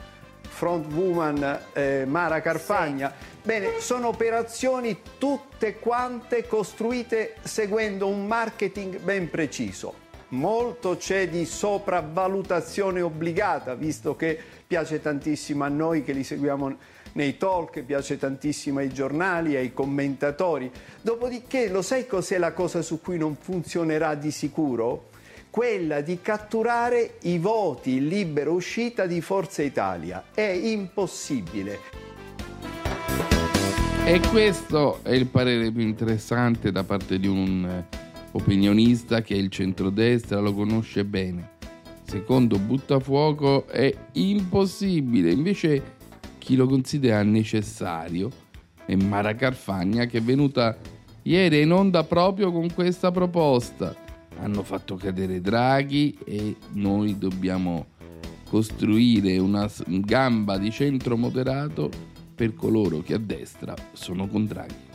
front 0.47 0.89
woman 0.93 1.60
eh, 1.74 2.06
Mara 2.08 2.39
Carfagna. 2.39 3.12
Bene, 3.43 3.82
sono 3.82 4.08
operazioni 4.08 5.02
tutte 5.18 5.78
quante 5.78 6.47
costruite 6.47 7.36
seguendo 7.41 8.08
un 8.08 8.28
marketing 8.28 9.02
ben 9.02 9.30
preciso. 9.30 9.93
Molto 10.30 10.95
c'è 10.95 11.28
di 11.28 11.43
sopravvalutazione 11.43 13.02
obbligata, 13.02 13.76
visto 13.76 14.16
che 14.16 14.39
piace 14.66 15.02
tantissimo 15.02 15.66
a 15.66 15.68
noi 15.68 16.06
che 16.06 16.14
li 16.14 16.24
seguiamo 16.24 16.78
nei 17.12 17.36
talk, 17.36 17.82
piace 17.82 18.18
tantissimo 18.18 18.80
ai 18.80 18.93
giornali, 18.93 19.58
ai 19.58 19.74
commentatori. 19.74 20.72
Dopodiché, 21.02 21.68
lo 21.68 21.82
sai 21.82 22.08
cos'è 22.08 22.38
la 22.38 22.54
cosa 22.54 22.82
su 22.82 23.02
cui 23.02 23.18
non 23.18 23.36
funzionerà 23.36 24.16
di 24.16 24.32
sicuro? 24.32 25.10
Quella 25.52 25.99
di 25.99 26.20
catturare 26.22 27.16
i 27.24 27.38
voti 27.38 27.97
in 27.97 28.08
libera 28.08 28.52
uscita 28.52 29.06
di 29.06 29.20
Forza 29.20 29.62
Italia. 29.62 30.24
È 30.34 30.39
impossibile. 30.41 31.78
E 34.06 34.22
questo 34.32 35.02
è 35.04 35.12
il 35.12 35.26
parere 35.26 35.70
più 35.74 35.82
interessante 35.82 36.72
da 36.72 36.86
parte 36.86 37.20
di 37.20 37.28
un 37.28 37.66
eh, 37.66 37.97
opinionista 38.32 39.22
che 39.22 39.34
il 39.34 39.49
centrodestra 39.49 40.39
lo 40.39 40.54
conosce 40.54 41.04
bene. 41.04 41.58
Secondo 42.04 42.58
Buttafuoco 42.58 43.68
è 43.68 43.93
impossibile, 44.14 45.32
invece 45.32 45.95
chi 46.38 46.56
lo 46.56 46.66
considera 46.66 47.24
necessario 47.24 48.32
è 48.86 48.95
Mara 48.95 49.36
Carfagna 49.36 50.06
che 50.06 50.20
è 50.20 50.22
venuta 50.22 50.78
ieri 51.24 51.62
in 51.62 51.74
onda 51.74 52.06
proprio 52.06 52.54
con 52.54 52.74
questa 52.74 53.12
proposta. 53.12 54.11
Hanno 54.39 54.63
fatto 54.63 54.95
cadere 54.95 55.41
Draghi 55.41 56.17
e 56.25 56.55
noi 56.73 57.17
dobbiamo 57.17 57.88
costruire 58.49 59.38
una 59.38 59.69
gamba 59.86 60.57
di 60.57 60.71
centro 60.71 61.15
moderato 61.15 61.89
per 62.36 62.53
coloro 62.53 63.01
che 63.01 63.13
a 63.13 63.19
destra 63.19 63.75
sono 63.93 64.27
contrari. 64.27 64.89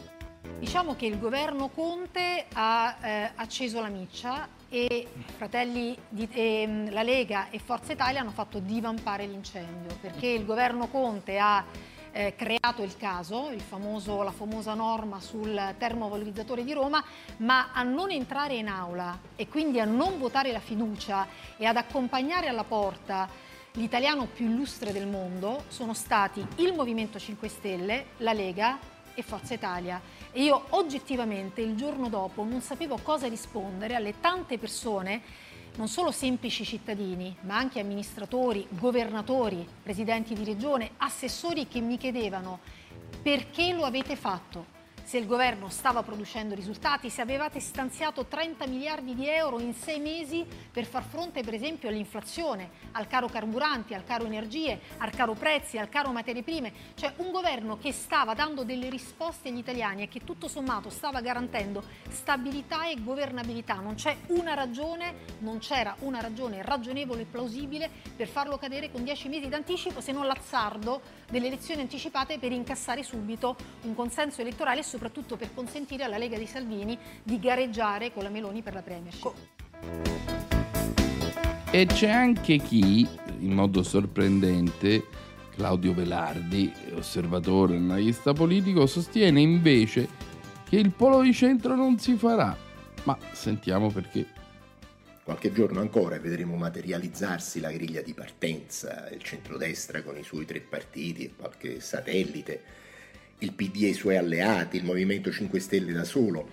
Diciamo 0.58 0.96
che 0.96 1.06
il 1.06 1.18
governo 1.18 1.68
Conte 1.68 2.46
ha 2.52 2.96
eh, 3.00 3.30
acceso 3.34 3.80
la 3.80 3.88
miccia 3.88 4.48
e 4.68 5.06
Fratelli 5.36 5.96
di, 6.08 6.28
eh, 6.32 6.88
la 6.90 7.02
Lega 7.02 7.50
e 7.50 7.58
Forza 7.58 7.92
Italia 7.92 8.20
hanno 8.20 8.30
fatto 8.30 8.58
divampare 8.58 9.26
l'incendio 9.26 9.96
perché 10.00 10.26
il 10.28 10.44
governo 10.44 10.88
Conte 10.88 11.38
ha 11.38 11.64
eh, 12.16 12.34
creato 12.34 12.82
il 12.82 12.96
caso, 12.96 13.50
il 13.50 13.60
famoso, 13.60 14.22
la 14.22 14.30
famosa 14.30 14.72
norma 14.72 15.20
sul 15.20 15.74
termovalorizzatore 15.76 16.64
di 16.64 16.72
Roma, 16.72 17.04
ma 17.38 17.72
a 17.74 17.82
non 17.82 18.10
entrare 18.10 18.54
in 18.54 18.68
aula 18.68 19.18
e 19.36 19.48
quindi 19.48 19.80
a 19.80 19.84
non 19.84 20.18
votare 20.18 20.50
la 20.50 20.58
fiducia 20.58 21.26
e 21.58 21.66
ad 21.66 21.76
accompagnare 21.76 22.48
alla 22.48 22.64
porta 22.64 23.28
l'italiano 23.72 24.28
più 24.32 24.46
illustre 24.46 24.92
del 24.92 25.06
mondo 25.06 25.64
sono 25.68 25.92
stati 25.92 26.44
il 26.56 26.72
Movimento 26.72 27.18
5 27.18 27.48
Stelle, 27.48 28.06
la 28.18 28.32
Lega 28.32 28.78
e 29.12 29.22
Forza 29.22 29.52
Italia. 29.52 30.00
E 30.32 30.42
io 30.42 30.66
oggettivamente 30.70 31.60
il 31.60 31.76
giorno 31.76 32.08
dopo 32.08 32.44
non 32.44 32.62
sapevo 32.62 32.98
cosa 33.02 33.28
rispondere 33.28 33.94
alle 33.94 34.20
tante 34.20 34.56
persone, 34.56 35.20
non 35.76 35.88
solo 35.88 36.10
semplici 36.10 36.64
cittadini, 36.64 37.36
ma 37.42 37.56
anche 37.56 37.80
amministratori, 37.80 38.66
governatori, 38.70 39.66
presidenti 39.82 40.34
di 40.34 40.44
regione, 40.44 40.92
assessori 40.98 41.66
che 41.68 41.80
mi 41.80 41.98
chiedevano 41.98 42.60
perché 43.22 43.72
lo 43.72 43.84
avete 43.84 44.16
fatto? 44.16 44.75
Se 45.06 45.18
il 45.18 45.26
governo 45.26 45.68
stava 45.68 46.02
producendo 46.02 46.56
risultati, 46.56 47.10
se 47.10 47.20
avevate 47.20 47.60
stanziato 47.60 48.24
30 48.24 48.66
miliardi 48.66 49.14
di 49.14 49.28
euro 49.28 49.60
in 49.60 49.72
sei 49.72 50.00
mesi 50.00 50.44
per 50.72 50.84
far 50.84 51.04
fronte 51.04 51.44
per 51.44 51.54
esempio 51.54 51.88
all'inflazione, 51.88 52.70
al 52.90 53.06
caro 53.06 53.28
carburanti, 53.28 53.94
al 53.94 54.02
caro 54.02 54.24
energie, 54.24 54.80
al 54.98 55.10
caro 55.10 55.34
prezzi, 55.34 55.78
al 55.78 55.88
caro 55.88 56.10
materie 56.10 56.42
prime, 56.42 56.72
cioè 56.94 57.12
un 57.18 57.30
governo 57.30 57.78
che 57.78 57.92
stava 57.92 58.34
dando 58.34 58.64
delle 58.64 58.90
risposte 58.90 59.48
agli 59.48 59.58
italiani 59.58 60.02
e 60.02 60.08
che 60.08 60.24
tutto 60.24 60.48
sommato 60.48 60.90
stava 60.90 61.20
garantendo 61.20 61.84
stabilità 62.08 62.88
e 62.88 63.00
governabilità. 63.00 63.74
Non 63.74 63.94
c'è 63.94 64.16
una 64.30 64.54
ragione, 64.54 65.18
non 65.38 65.58
c'era 65.58 65.94
una 66.00 66.20
ragione 66.20 66.62
ragionevole 66.62 67.22
e 67.22 67.26
plausibile 67.26 67.88
per 68.16 68.26
farlo 68.26 68.58
cadere 68.58 68.90
con 68.90 69.04
dieci 69.04 69.28
mesi 69.28 69.48
d'anticipo 69.48 70.00
se 70.00 70.10
non 70.10 70.26
l'azzardo 70.26 71.00
delle 71.30 71.46
elezioni 71.46 71.82
anticipate 71.82 72.40
per 72.40 72.50
incassare 72.50 73.04
subito 73.04 73.56
un 73.82 73.94
consenso 73.94 74.40
elettorale 74.40 74.82
soprattutto 74.96 75.36
per 75.36 75.50
consentire 75.52 76.04
alla 76.04 76.16
Lega 76.16 76.38
di 76.38 76.46
Salvini 76.46 76.98
di 77.22 77.38
gareggiare 77.38 78.14
con 78.14 78.22
la 78.22 78.30
Meloni 78.30 78.62
per 78.62 78.72
la 78.72 78.80
Premiership. 78.80 79.34
E 81.70 81.84
c'è 81.84 82.08
anche 82.08 82.56
chi, 82.56 83.06
in 83.40 83.52
modo 83.52 83.82
sorprendente, 83.82 85.04
Claudio 85.54 85.92
Velardi, 85.92 86.72
osservatore 86.94 87.76
analista 87.76 88.32
politico, 88.32 88.86
sostiene 88.86 89.42
invece 89.42 90.08
che 90.66 90.76
il 90.76 90.90
polo 90.90 91.20
di 91.20 91.34
centro 91.34 91.76
non 91.76 91.98
si 91.98 92.16
farà. 92.16 92.56
Ma 93.02 93.18
sentiamo 93.32 93.90
perché. 93.90 94.26
Qualche 95.22 95.52
giorno 95.52 95.80
ancora 95.80 96.18
vedremo 96.18 96.56
materializzarsi 96.56 97.60
la 97.60 97.70
griglia 97.70 98.00
di 98.00 98.14
partenza, 98.14 99.08
il 99.10 99.22
centrodestra 99.22 100.02
con 100.02 100.16
i 100.16 100.22
suoi 100.22 100.46
tre 100.46 100.60
partiti 100.60 101.24
e 101.24 101.32
qualche 101.36 101.80
satellite 101.80 102.84
il 103.38 103.52
PD 103.52 103.84
e 103.84 103.88
i 103.88 103.94
suoi 103.94 104.16
alleati, 104.16 104.76
il 104.76 104.84
Movimento 104.84 105.30
5 105.30 105.60
Stelle 105.60 105.92
da 105.92 106.04
solo, 106.04 106.48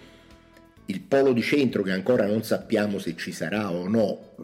il 0.86 1.02
polo 1.02 1.32
di 1.32 1.42
centro 1.42 1.82
che 1.82 1.92
ancora 1.92 2.26
non 2.26 2.44
sappiamo 2.44 3.00
se 3.00 3.16
ci 3.16 3.32
sarà 3.32 3.72
o 3.72 3.88
no, 3.88 4.36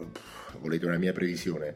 volete 0.60 0.86
una 0.86 0.98
mia 0.98 1.12
previsione, 1.12 1.74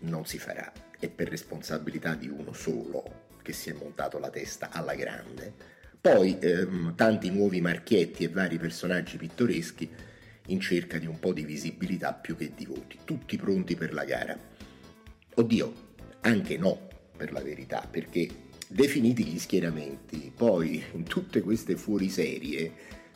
non 0.00 0.24
si 0.26 0.38
farà, 0.38 0.72
è 0.98 1.08
per 1.08 1.28
responsabilità 1.28 2.14
di 2.14 2.28
uno 2.28 2.52
solo 2.52 3.28
che 3.42 3.52
si 3.52 3.70
è 3.70 3.72
montato 3.72 4.18
la 4.18 4.30
testa 4.30 4.70
alla 4.70 4.94
grande. 4.94 5.52
Poi 6.00 6.38
ehm, 6.38 6.94
tanti 6.94 7.30
nuovi 7.30 7.60
marchietti 7.60 8.24
e 8.24 8.28
vari 8.28 8.58
personaggi 8.58 9.16
pittoreschi 9.16 9.90
in 10.46 10.60
cerca 10.60 10.98
di 10.98 11.06
un 11.06 11.18
po' 11.18 11.32
di 11.32 11.44
visibilità 11.44 12.12
più 12.12 12.36
che 12.36 12.52
di 12.54 12.64
voti, 12.64 12.98
tutti 13.04 13.36
pronti 13.36 13.74
per 13.74 13.92
la 13.92 14.04
gara. 14.04 14.38
Oddio, 15.34 15.74
anche 16.20 16.56
no, 16.56 16.88
per 17.16 17.32
la 17.32 17.42
verità, 17.42 17.86
perché 17.90 18.28
definiti 18.70 19.24
gli 19.24 19.38
schieramenti, 19.38 20.32
poi 20.34 20.82
in 20.92 21.02
tutte 21.02 21.40
queste 21.40 21.76
fuoriserie 21.76 22.72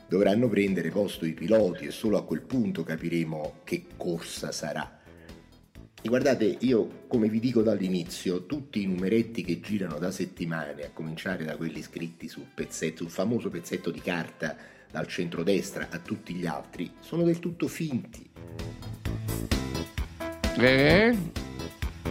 dovranno 0.09 0.49
prendere 0.49 0.91
posto 0.91 1.25
i 1.25 1.33
piloti 1.33 1.87
e 1.87 1.91
solo 1.93 2.19
a 2.19 2.25
quel 2.25 2.43
punto 2.43 2.83
capiremo 2.83 3.61
che 3.63 3.85
corsa 3.97 4.51
sarà. 4.51 5.01
Guardate, 6.03 6.57
io 6.61 7.05
come 7.07 7.29
vi 7.29 7.41
dico 7.41 7.63
dall'inizio, 7.63 8.45
tutti 8.45 8.83
i 8.83 8.87
numeretti 8.87 9.43
che 9.43 9.61
girano 9.61 9.99
da 9.99 10.11
settimane, 10.11 10.85
a 10.85 10.91
cominciare 10.91 11.45
da 11.45 11.57
quelli 11.57 11.81
scritti 11.81 12.29
sul 12.29 12.47
pezzetto, 12.53 13.05
sul 13.05 13.11
famoso 13.11 13.49
pezzetto 13.49 13.91
di 13.91 14.01
carta 14.01 14.57
dal 14.91 15.07
centrodestra 15.07 15.89
a 15.91 15.99
tutti 15.99 16.35
gli 16.35 16.47
altri, 16.47 16.91
sono 17.01 17.23
del 17.23 17.39
tutto 17.39 17.69
finti. 17.69 18.29
Eh? 20.59 21.44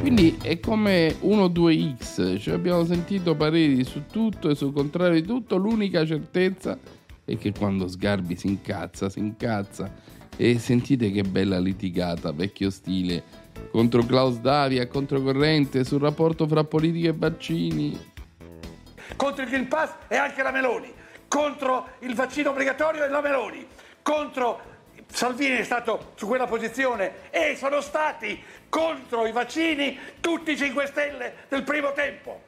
Quindi 0.04 0.38
è 0.42 0.60
come 0.60 1.16
1-2x, 1.22 2.38
cioè 2.38 2.56
abbiamo 2.56 2.84
sentito 2.84 3.38
pareri 3.38 3.86
su 3.86 4.06
tutto 4.12 4.50
e 4.50 4.56
sul 4.56 4.74
contrario 4.74 5.22
di 5.22 5.26
tutto, 5.26 5.56
l'unica 5.56 6.06
certezza 6.06 6.78
è 7.24 7.38
che 7.38 7.54
quando 7.54 7.88
Sgarbi 7.88 8.36
si 8.36 8.48
incazza, 8.48 9.08
si 9.08 9.20
incazza. 9.20 9.90
E 10.36 10.60
sentite 10.60 11.10
che 11.10 11.22
bella 11.22 11.58
litigata, 11.58 12.34
vecchio 12.34 12.70
stile, 12.70 13.24
contro 13.72 14.04
Klaus 14.04 14.42
Davia, 14.42 14.86
controcorrente 14.88 15.86
sul 15.86 16.02
rapporto 16.02 16.50
fra 16.50 16.66
politica 16.66 17.08
e 17.08 17.16
vaccini. 17.16 17.98
Contro 19.16 19.44
il 19.44 19.50
Green 19.50 19.70
Pass 19.70 19.94
e 20.10 20.18
anche 20.18 20.44
la 20.44 20.52
Meloni, 20.52 20.92
contro 21.30 21.88
il 22.00 22.14
vaccino 22.14 22.50
obbligatorio 22.50 23.06
e 23.06 23.08
la 23.08 23.22
Meloni, 23.22 23.66
contro 24.02 24.60
Salvini 25.14 25.58
è 25.58 25.64
stato 25.64 26.14
su 26.16 26.26
quella 26.26 26.48
posizione 26.48 27.30
e 27.30 27.56
sono 27.56 27.82
stati 27.82 28.44
contro 28.68 29.28
i 29.28 29.32
vaccini 29.32 30.00
tutti 30.20 30.54
i 30.54 30.58
5 30.58 30.88
Stelle 30.88 31.34
del 31.50 31.62
primo 31.62 31.94
tempo. 31.94 32.42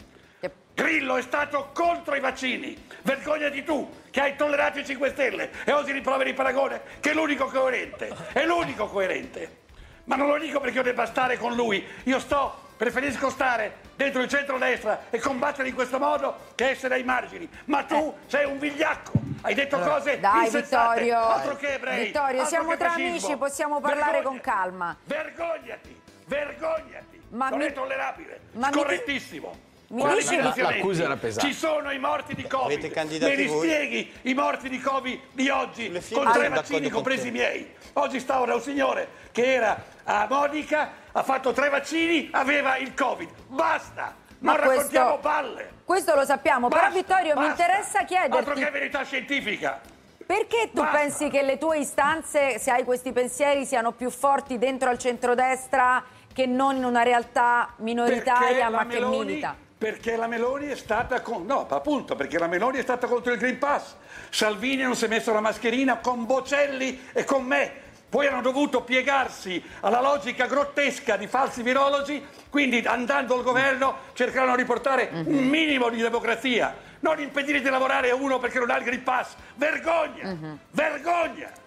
Grillo 0.73 1.15
è 1.15 1.21
stato 1.21 1.69
contro 1.73 2.15
i 2.15 2.19
vaccini. 2.19 2.75
Vergognati 3.03 3.63
tu 3.63 3.87
che 4.09 4.19
hai 4.19 4.35
tollerato 4.35 4.79
i 4.79 4.85
5 4.85 5.09
Stelle 5.09 5.51
e 5.63 5.71
osi 5.73 5.91
rimproveri 5.91 6.29
il 6.29 6.35
paragone 6.35 6.81
che 7.01 7.11
è 7.11 7.13
l'unico 7.13 7.45
coerente. 7.45 8.11
È 8.33 8.43
l'unico 8.43 8.87
coerente. 8.87 9.57
Ma 10.05 10.15
non 10.15 10.27
lo 10.27 10.39
dico 10.39 10.59
perché 10.59 10.77
io 10.77 10.83
debba 10.83 11.05
stare 11.05 11.37
con 11.37 11.53
lui. 11.53 11.85
Io 12.05 12.19
sto, 12.19 12.64
preferisco 12.75 13.29
stare 13.29 13.77
dentro 13.95 14.21
il 14.21 14.27
centro-destra 14.27 15.05
e 15.09 15.19
combattere 15.19 15.67
in 15.69 15.73
questo 15.75 15.99
modo 15.99 16.37
che 16.55 16.69
essere 16.69 16.95
ai 16.95 17.03
margini. 17.03 17.47
Ma 17.65 17.83
tu 17.83 18.13
eh. 18.15 18.29
sei 18.29 18.45
un 18.45 18.59
vigliacco. 18.59 19.11
Hai 19.41 19.53
detto 19.53 19.79
cose 19.79 20.19
Dai 20.19 20.45
insensate. 20.45 21.01
Vittorio, 21.01 21.19
altro 21.27 21.55
che 21.55 21.73
ebrei, 21.73 22.05
Vittorio 22.05 22.41
altro 22.41 22.45
siamo 22.45 22.75
tra 22.77 22.89
fascismo. 22.89 23.09
amici, 23.09 23.35
possiamo 23.37 23.79
parlare 23.79 24.21
con 24.21 24.33
Vergognati. 24.37 24.41
calma. 24.41 24.97
Vergognati, 25.03 26.01
vergognati. 26.25 27.21
Ma 27.29 27.49
non 27.49 27.59
mi- 27.59 27.65
è 27.65 27.73
tollerabile. 27.73 28.39
ma 28.53 28.71
Scorrettissimo. 28.71 29.49
Mi 29.49 29.74
Quali 29.87 30.21
dici-? 30.21 30.61
L'accusa 30.61 31.03
era 31.03 31.15
pesante. 31.15 31.49
Ci 31.49 31.55
sono 31.55 31.91
i 31.91 31.99
morti 31.99 32.33
di 32.35 32.43
Covid. 32.47 32.91
Me 33.21 33.35
li 33.35 33.45
voi? 33.45 33.67
spieghi 33.67 34.11
i 34.23 34.33
morti 34.33 34.69
di 34.69 34.79
Covid 34.79 35.19
di 35.31 35.49
oggi 35.49 35.91
con 36.11 36.31
tre 36.31 36.49
vaccini, 36.49 36.89
compresi 36.89 37.27
i 37.27 37.31
miei. 37.31 37.73
Oggi 37.93 38.19
sta 38.19 38.39
ora 38.41 38.55
un 38.55 38.61
signore 38.61 39.07
che 39.31 39.53
era 39.53 39.83
a 40.03 40.27
Monica, 40.29 40.91
ha 41.11 41.23
fatto 41.23 41.51
tre 41.53 41.69
vaccini, 41.69 42.29
aveva 42.31 42.77
il 42.77 42.93
Covid. 42.93 43.29
Basta! 43.47 44.15
Ma 44.39 44.51
Non 44.53 44.61
questo- 44.65 44.75
raccontiamo 44.75 45.17
balle! 45.19 45.71
Questo 45.85 46.13
lo 46.15 46.25
sappiamo, 46.25 46.67
però 46.67 46.81
Basta, 46.81 46.97
Vittorio 46.97 47.35
mi 47.39 47.45
basta. 47.47 47.63
interessa 47.63 47.99
Altro 47.99 48.15
chiederti 48.17 48.63
che 48.63 48.69
verità 48.71 49.03
scientifica! 49.03 49.81
perché 50.25 50.71
tu 50.73 50.81
Basta. 50.81 50.97
pensi 50.97 51.29
che 51.29 51.43
le 51.43 51.57
tue 51.59 51.77
istanze, 51.77 52.57
se 52.57 52.71
hai 52.71 52.83
questi 52.83 53.11
pensieri, 53.11 53.63
siano 53.65 53.91
più 53.91 54.09
forti 54.09 54.57
dentro 54.57 54.89
al 54.89 54.97
centrodestra 54.97 56.03
che 56.33 56.47
non 56.47 56.75
in 56.75 56.83
una 56.83 57.03
realtà 57.03 57.71
minoritaria 57.77 58.47
Perché 58.47 58.69
ma 58.71 58.79
che 58.87 58.99
Meloni- 58.99 59.17
milita? 59.19 59.55
Perché 59.77 60.15
la 60.15 60.27
Meloni 60.27 60.67
è 60.67 60.75
stata 60.75 61.21
con... 61.21 61.45
No, 61.45 61.67
appunto, 61.67 62.15
perché 62.15 62.39
la 62.39 62.47
Meloni 62.47 62.77
è 62.77 62.81
stata 62.81 63.07
contro 63.07 63.33
il 63.33 63.39
Green 63.39 63.57
Pass. 63.57 63.95
Salvini 64.29 64.83
non 64.83 64.95
si 64.95 65.05
è 65.05 65.07
messo 65.07 65.33
la 65.33 65.41
mascherina 65.41 65.97
con 65.97 66.25
Bocelli 66.25 67.07
e 67.11 67.23
con 67.25 67.43
me. 67.43 67.83
Poi 68.07 68.27
hanno 68.27 68.41
dovuto 68.41 68.83
piegarsi 68.83 69.61
alla 69.81 69.99
logica 69.99 70.45
grottesca 70.45 71.17
di 71.17 71.27
falsi 71.27 71.61
virologi, 71.61 72.25
quindi 72.49 72.79
andando 72.85 73.35
al 73.35 73.43
governo 73.43 73.97
cercarono 74.13 74.55
di 74.55 74.61
riportare 74.61 75.09
un 75.11 75.43
minimo 75.47 75.89
di 75.89 76.01
democrazia, 76.01 76.73
non 77.01 77.19
impedire 77.19 77.59
di 77.59 77.69
lavorare 77.69 78.11
a 78.11 78.15
uno 78.15 78.39
perché 78.39 78.59
non 78.59 78.69
ha 78.69 78.77
il 78.77 78.85
Green 78.85 79.03
Pass. 79.03 79.33
Vergogna! 79.55 80.57
Vergogna! 80.71 81.63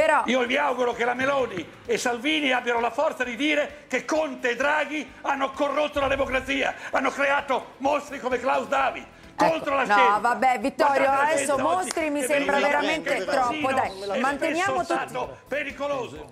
Però 0.00 0.22
Io 0.24 0.46
vi 0.46 0.56
auguro 0.56 0.94
che 0.94 1.04
la 1.04 1.12
Meloni 1.12 1.62
e 1.84 1.98
Salvini 1.98 2.52
abbiano 2.52 2.80
la 2.80 2.90
forza 2.90 3.22
di 3.22 3.36
dire 3.36 3.84
che 3.86 4.06
Conte 4.06 4.52
e 4.52 4.56
Draghi 4.56 5.06
hanno 5.20 5.50
corrotto 5.50 6.00
la 6.00 6.08
democrazia, 6.08 6.74
hanno 6.90 7.10
creato 7.10 7.74
mostri 7.78 8.18
come 8.18 8.38
Klaus 8.40 8.66
Davi 8.66 9.04
contro 9.36 9.74
la 9.74 9.82
Ecco, 9.82 9.92
no, 9.92 9.98
scienza. 9.98 10.18
vabbè, 10.18 10.58
Vittorio, 10.60 11.10
adesso 11.10 11.52
oggi 11.52 11.62
mostri 11.62 12.10
mi 12.10 12.22
sembra 12.22 12.58
veramente 12.60 13.24
troppo, 13.26 13.72
dai, 13.72 14.20
manteniamo 14.20 14.82
stato 14.82 15.36
pericoloso. 15.46 16.30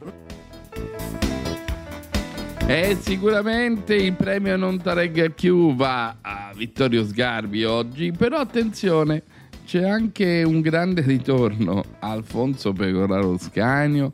E 2.67 2.97
sicuramente 3.01 3.95
il 3.95 4.15
premio 4.15 4.57
non 4.57 4.81
taregga 4.81 5.29
più 5.29 5.75
va 5.75 6.17
a 6.23 6.53
Vittorio 6.55 7.05
Sgarbi 7.05 7.65
oggi, 7.65 8.13
però 8.13 8.39
attenzione, 8.39 9.23
c'è 9.69 9.85
anche 9.85 10.43
un 10.45 10.63
grande 10.63 11.03
ritorno, 11.03 11.85
Alfonso 11.99 12.73
Pecoraro 12.73 13.37
Scanio, 13.37 14.11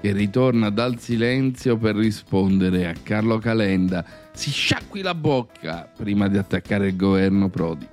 che 0.00 0.10
ritorna 0.12 0.70
dal 0.70 0.98
silenzio 0.98 1.76
per 1.76 1.94
rispondere 1.94 2.88
a 2.88 2.94
Carlo 3.02 3.36
Calenda. 3.36 4.02
Si 4.32 4.50
sciacqui 4.50 5.02
la 5.02 5.14
bocca 5.14 5.92
prima 5.94 6.28
di 6.28 6.38
attaccare 6.38 6.86
il 6.86 6.96
governo 6.96 7.50
Prodi. 7.50 7.86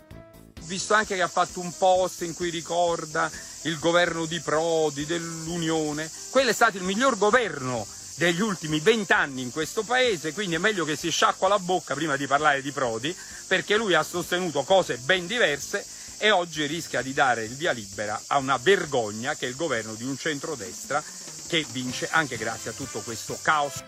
visto 0.64 0.94
anche 0.94 1.16
che 1.16 1.22
ha 1.22 1.28
fatto 1.28 1.60
un 1.60 1.74
post 1.78 2.22
in 2.22 2.34
cui 2.34 2.50
ricorda 2.50 3.30
il 3.64 3.78
governo 3.80 4.26
di 4.26 4.40
Prodi, 4.40 5.06
dell'Unione. 5.06 6.10
Quello 6.30 6.52
è 6.52 6.54
stato 6.54 6.78
il 6.78 6.84
miglior 6.84 7.18
governo 7.18 7.86
degli 8.16 8.40
ultimi 8.40 8.80
vent'anni 8.80 9.42
in 9.42 9.52
questo 9.52 9.84
paese, 9.84 10.32
quindi 10.32 10.56
è 10.56 10.60
meglio 10.60 10.86
che 10.86 10.96
si 10.96 11.10
sciacqua 11.10 11.50
la 11.50 11.60
bocca 11.60 11.96
prima 11.96 12.16
di 12.16 12.28
parlare 12.28 12.62
di 12.62 12.72
Prodi, 12.72 13.14
perché 13.46 13.76
lui 13.76 13.94
ha 13.94 14.04
sostenuto 14.04 14.64
cose 14.64 14.98
ben 15.04 15.28
diverse 15.28 15.86
e 16.18 16.32
oggi 16.32 16.66
rischia 16.66 17.02
di 17.02 17.14
dare 17.14 17.44
il 17.44 17.56
via 17.56 17.72
libera 17.72 18.20
a 18.28 18.38
una 18.38 18.58
vergogna 18.58 19.36
che 19.36 19.46
è 19.46 19.50
il 19.50 19.56
governo 19.56 19.94
di 19.94 20.04
un 20.04 20.18
centrodestra 20.18 21.04
che 21.48 21.66
vince 21.72 22.08
anche 22.12 22.38
grazie 22.38 22.72
a 22.72 22.74
tutto 22.74 23.00
questo 23.00 23.38
caos. 23.42 23.84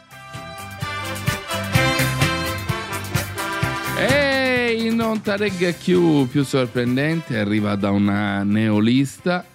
E 3.97 4.75
il 4.79 4.93
non 4.95 5.21
taregga 5.21 5.73
più, 5.73 6.27
più 6.27 6.43
sorprendente 6.43 7.37
arriva 7.37 7.75
da 7.75 7.91
una 7.91 8.43
neolista, 8.43 9.45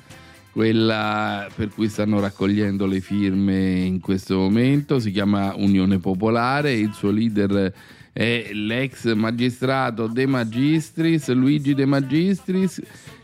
quella 0.54 1.48
per 1.52 1.70
cui 1.70 1.88
stanno 1.88 2.20
raccogliendo 2.20 2.86
le 2.86 3.00
firme 3.00 3.80
in 3.80 3.98
questo 3.98 4.38
momento, 4.38 5.00
si 5.00 5.10
chiama 5.10 5.52
Unione 5.56 5.98
Popolare, 5.98 6.74
il 6.74 6.92
suo 6.92 7.10
leader 7.10 7.74
è 8.12 8.50
l'ex 8.52 9.12
magistrato 9.14 10.06
De 10.06 10.26
Magistris, 10.26 11.28
Luigi 11.32 11.74
De 11.74 11.86
Magistris, 11.86 12.80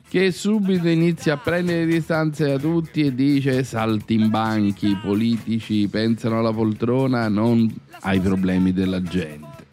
che 0.09 0.33
subito 0.33 0.89
inizia 0.89 1.35
a 1.35 1.37
prendere 1.37 1.87
distanze 1.87 2.49
da 2.49 2.59
tutti 2.59 3.03
e 3.03 3.15
dice 3.15 3.63
saltimbanchi, 3.63 4.89
i 4.89 4.99
politici 5.01 5.87
pensano 5.87 6.41
alla 6.41 6.53
poltrona, 6.53 7.29
non 7.29 7.73
ai 8.01 8.19
problemi 8.19 8.73
della 8.73 9.01
gente. 9.05 9.67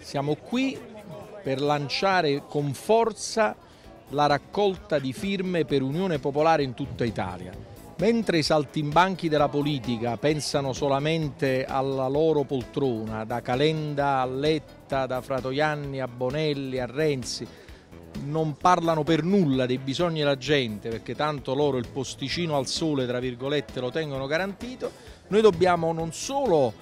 Siamo 0.00 0.34
qui 0.34 0.76
per 1.44 1.60
lanciare 1.60 2.42
con 2.48 2.74
forza 2.74 3.54
la 4.10 4.26
raccolta 4.26 4.98
di 4.98 5.12
firme 5.12 5.64
per 5.64 5.82
Unione 5.82 6.18
Popolare 6.18 6.62
in 6.62 6.74
tutta 6.74 7.04
Italia. 7.04 7.52
Mentre 7.96 8.38
i 8.38 8.42
saltimbanchi 8.42 9.28
della 9.28 9.48
politica 9.48 10.16
pensano 10.16 10.72
solamente 10.72 11.64
alla 11.64 12.08
loro 12.08 12.42
poltrona, 12.42 13.24
da 13.24 13.40
Calenda 13.40 14.20
a 14.20 14.26
Letta, 14.26 15.06
da 15.06 15.20
Fratoianni 15.20 16.00
a 16.00 16.08
Bonelli 16.08 16.80
a 16.80 16.86
Renzi, 16.86 17.46
non 18.24 18.56
parlano 18.56 19.04
per 19.04 19.22
nulla 19.22 19.66
dei 19.66 19.78
bisogni 19.78 20.18
della 20.20 20.36
gente, 20.36 20.88
perché 20.88 21.14
tanto 21.14 21.54
loro 21.54 21.78
il 21.78 21.86
posticino 21.88 22.56
al 22.56 22.66
sole, 22.66 23.06
tra 23.06 23.20
virgolette, 23.20 23.80
lo 23.80 23.90
tengono 23.90 24.26
garantito, 24.26 24.90
noi 25.28 25.40
dobbiamo 25.40 25.92
non 25.92 26.12
solo 26.12 26.72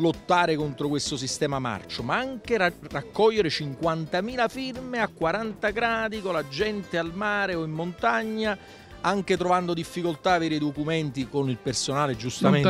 lottare 0.00 0.56
contro 0.56 0.88
questo 0.88 1.16
sistema 1.16 1.58
marcio, 1.58 2.02
ma 2.02 2.16
anche 2.16 2.56
ra- 2.56 2.72
raccogliere 2.90 3.48
50.000 3.48 4.48
firme 4.48 5.00
a 5.00 5.08
40 5.08 5.70
gradi 5.70 6.20
con 6.20 6.32
la 6.32 6.48
gente 6.48 6.98
al 6.98 7.12
mare 7.14 7.54
o 7.54 7.64
in 7.64 7.70
montagna, 7.70 8.58
anche 9.02 9.36
trovando 9.36 9.72
difficoltà 9.72 10.32
a 10.32 10.34
avere 10.34 10.56
i 10.56 10.58
documenti 10.58 11.28
con 11.28 11.48
il 11.48 11.56
personale 11.56 12.16
giustamente 12.16 12.68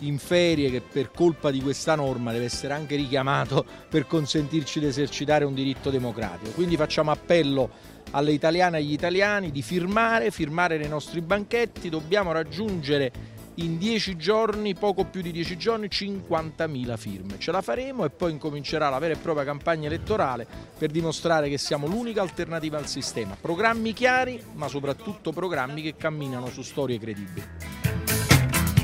in 0.00 0.18
ferie 0.18 0.70
che 0.70 0.80
per 0.80 1.10
colpa 1.12 1.50
di 1.50 1.60
questa 1.60 1.94
norma 1.94 2.32
deve 2.32 2.46
essere 2.46 2.74
anche 2.74 2.96
richiamato 2.96 3.64
per 3.88 4.06
consentirci 4.06 4.80
di 4.80 4.86
esercitare 4.86 5.44
un 5.44 5.54
diritto 5.54 5.90
democratico. 5.90 6.50
Quindi 6.52 6.76
facciamo 6.76 7.10
appello 7.10 7.70
alle 8.12 8.32
italiane 8.32 8.78
e 8.78 8.80
agli 8.80 8.92
italiani 8.92 9.50
di 9.52 9.62
firmare, 9.62 10.30
firmare 10.30 10.76
nei 10.78 10.88
nostri 10.88 11.20
banchetti, 11.20 11.88
dobbiamo 11.88 12.32
raggiungere 12.32 13.38
in 13.64 13.78
10 13.78 14.16
giorni, 14.16 14.74
poco 14.74 15.04
più 15.04 15.22
di 15.22 15.32
10 15.32 15.56
giorni, 15.56 15.88
50.000 15.88 16.96
firme. 16.96 17.38
Ce 17.38 17.50
la 17.50 17.62
faremo 17.62 18.04
e 18.04 18.10
poi 18.10 18.32
incomincerà 18.32 18.88
la 18.88 18.98
vera 18.98 19.14
e 19.14 19.16
propria 19.16 19.44
campagna 19.44 19.86
elettorale 19.86 20.46
per 20.78 20.90
dimostrare 20.90 21.48
che 21.48 21.58
siamo 21.58 21.86
l'unica 21.86 22.22
alternativa 22.22 22.78
al 22.78 22.86
sistema. 22.86 23.36
Programmi 23.40 23.92
chiari, 23.92 24.40
ma 24.54 24.68
soprattutto 24.68 25.32
programmi 25.32 25.82
che 25.82 25.94
camminano 25.96 26.48
su 26.48 26.62
storie 26.62 26.98
credibili. 26.98 27.42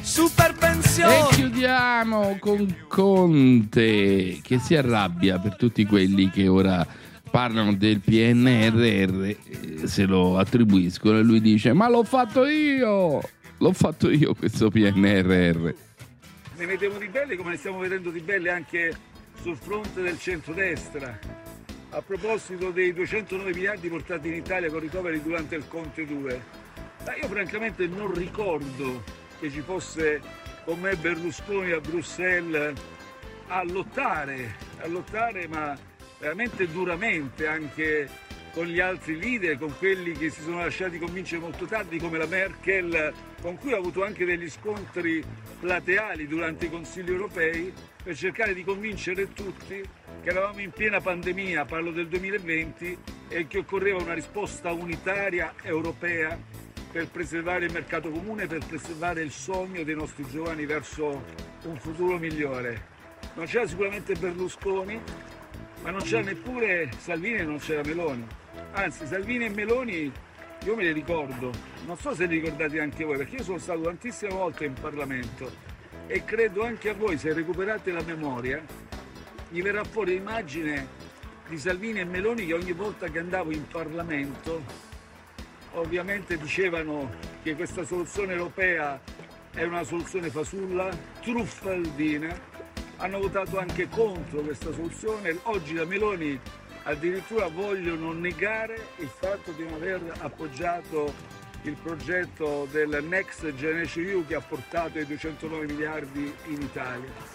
Super 0.02 0.50
E 0.52 0.54
pensione. 0.54 1.28
chiudiamo 1.32 2.36
con 2.40 2.84
Conte 2.88 4.38
che 4.42 4.58
si 4.58 4.74
arrabbia 4.76 5.38
per 5.38 5.56
tutti 5.56 5.84
quelli 5.84 6.30
che 6.30 6.46
ora 6.48 6.86
parlano 7.28 7.74
del 7.74 8.00
PNRR, 8.00 9.24
eh, 9.24 9.38
se 9.84 10.04
lo 10.04 10.38
attribuiscono 10.38 11.18
e 11.18 11.22
lui 11.22 11.40
dice 11.40 11.72
ma 11.72 11.88
l'ho 11.88 12.04
fatto 12.04 12.46
io, 12.46 13.20
l'ho 13.58 13.72
fatto 13.72 14.10
io 14.10 14.34
questo 14.34 14.70
PNRR. 14.70 15.74
Ne 16.56 16.66
vediamo 16.66 16.98
di 16.98 17.08
belle 17.08 17.36
come 17.36 17.50
ne 17.50 17.56
stiamo 17.56 17.78
vedendo 17.78 18.10
di 18.10 18.20
belle 18.20 18.50
anche 18.50 18.94
sul 19.40 19.56
fronte 19.56 20.02
del 20.02 20.18
centrodestra. 20.18 21.18
A 21.90 22.02
proposito 22.02 22.70
dei 22.70 22.92
209 22.92 23.52
miliardi 23.52 23.88
portati 23.88 24.28
in 24.28 24.34
Italia 24.34 24.70
con 24.70 24.80
ricoveri 24.80 25.22
durante 25.22 25.54
il 25.54 25.66
Conte 25.68 26.04
2, 26.04 26.42
ma 27.04 27.16
io 27.16 27.28
francamente 27.28 27.86
non 27.86 28.12
ricordo 28.12 29.02
che 29.38 29.50
ci 29.50 29.60
fosse 29.60 30.20
con 30.64 30.80
me 30.80 30.96
Berlusconi 30.96 31.70
a 31.72 31.80
Bruxelles 31.80 32.74
a 33.48 33.62
lottare, 33.62 34.56
a 34.80 34.86
lottare 34.88 35.46
ma 35.46 35.78
veramente 36.18 36.66
duramente 36.68 37.46
anche 37.46 38.08
con 38.56 38.64
gli 38.64 38.80
altri 38.80 39.18
leader, 39.18 39.58
con 39.58 39.76
quelli 39.76 40.12
che 40.12 40.30
si 40.30 40.40
sono 40.40 40.60
lasciati 40.60 40.98
convincere 40.98 41.42
molto 41.42 41.66
tardi 41.66 41.98
come 41.98 42.16
la 42.16 42.24
Merkel, 42.24 43.12
con 43.42 43.58
cui 43.58 43.74
ho 43.74 43.76
avuto 43.76 44.02
anche 44.02 44.24
degli 44.24 44.48
scontri 44.48 45.22
plateali 45.60 46.26
durante 46.26 46.64
i 46.64 46.70
consigli 46.70 47.10
europei 47.10 47.70
per 48.02 48.16
cercare 48.16 48.54
di 48.54 48.64
convincere 48.64 49.30
tutti 49.34 49.78
che 50.22 50.30
eravamo 50.30 50.60
in 50.60 50.70
piena 50.70 51.02
pandemia, 51.02 51.66
parlo 51.66 51.90
del 51.90 52.08
2020, 52.08 52.96
e 53.28 53.46
che 53.46 53.58
occorreva 53.58 54.00
una 54.00 54.14
risposta 54.14 54.72
unitaria 54.72 55.52
europea 55.60 56.38
per 56.90 57.08
preservare 57.08 57.66
il 57.66 57.72
mercato 57.72 58.08
comune, 58.08 58.46
per 58.46 58.64
preservare 58.66 59.20
il 59.20 59.32
sogno 59.32 59.82
dei 59.82 59.94
nostri 59.94 60.24
giovani 60.30 60.64
verso 60.64 61.24
un 61.64 61.76
futuro 61.78 62.16
migliore. 62.16 62.86
Non 63.34 63.44
c'era 63.44 63.66
sicuramente 63.66 64.14
Berlusconi, 64.14 64.98
ma 65.82 65.90
non 65.90 66.00
c'era 66.00 66.22
neppure 66.22 66.88
Salvini 66.96 67.40
e 67.40 67.44
non 67.44 67.58
c'era 67.58 67.82
Meloni. 67.84 68.44
Anzi, 68.72 69.06
Salvini 69.06 69.46
e 69.46 69.48
Meloni 69.50 70.12
io 70.64 70.74
me 70.74 70.82
li 70.82 70.92
ricordo, 70.92 71.52
non 71.86 71.96
so 71.96 72.14
se 72.14 72.26
li 72.26 72.40
ricordate 72.40 72.80
anche 72.80 73.04
voi, 73.04 73.16
perché 73.16 73.36
io 73.36 73.42
sono 73.42 73.58
stato 73.58 73.82
tantissime 73.82 74.32
volte 74.32 74.64
in 74.64 74.72
Parlamento 74.72 75.50
e 76.06 76.24
credo 76.24 76.64
anche 76.64 76.90
a 76.90 76.94
voi, 76.94 77.18
se 77.18 77.32
recuperate 77.32 77.92
la 77.92 78.02
memoria, 78.02 78.62
gli 79.48 79.62
verrà 79.62 79.84
fuori 79.84 80.14
l'immagine 80.14 80.88
di 81.48 81.58
Salvini 81.58 82.00
e 82.00 82.04
Meloni 82.04 82.46
che 82.46 82.54
ogni 82.54 82.72
volta 82.72 83.08
che 83.08 83.20
andavo 83.20 83.52
in 83.52 83.66
Parlamento 83.68 84.62
ovviamente 85.72 86.36
dicevano 86.36 87.10
che 87.42 87.54
questa 87.54 87.84
soluzione 87.84 88.32
europea 88.32 89.00
è 89.52 89.62
una 89.62 89.84
soluzione 89.84 90.30
fasulla, 90.30 90.88
truffaldina, 91.20 92.36
hanno 92.96 93.20
votato 93.20 93.58
anche 93.58 93.88
contro 93.88 94.40
questa 94.40 94.72
soluzione, 94.72 95.38
oggi 95.44 95.74
la 95.74 95.84
Meloni 95.84 96.40
addirittura 96.86 97.48
vogliono 97.48 98.12
negare 98.12 98.88
il 98.98 99.08
fatto 99.08 99.52
di 99.56 99.64
non 99.64 99.74
aver 99.74 100.00
appoggiato 100.18 101.12
il 101.62 101.76
progetto 101.82 102.68
del 102.70 103.04
Next 103.08 103.54
Generation 103.54 104.04
EU 104.04 104.26
che 104.26 104.36
ha 104.36 104.40
portato 104.40 104.98
i 104.98 105.06
209 105.06 105.66
miliardi 105.66 106.32
in 106.48 106.62
Italia. 106.62 107.34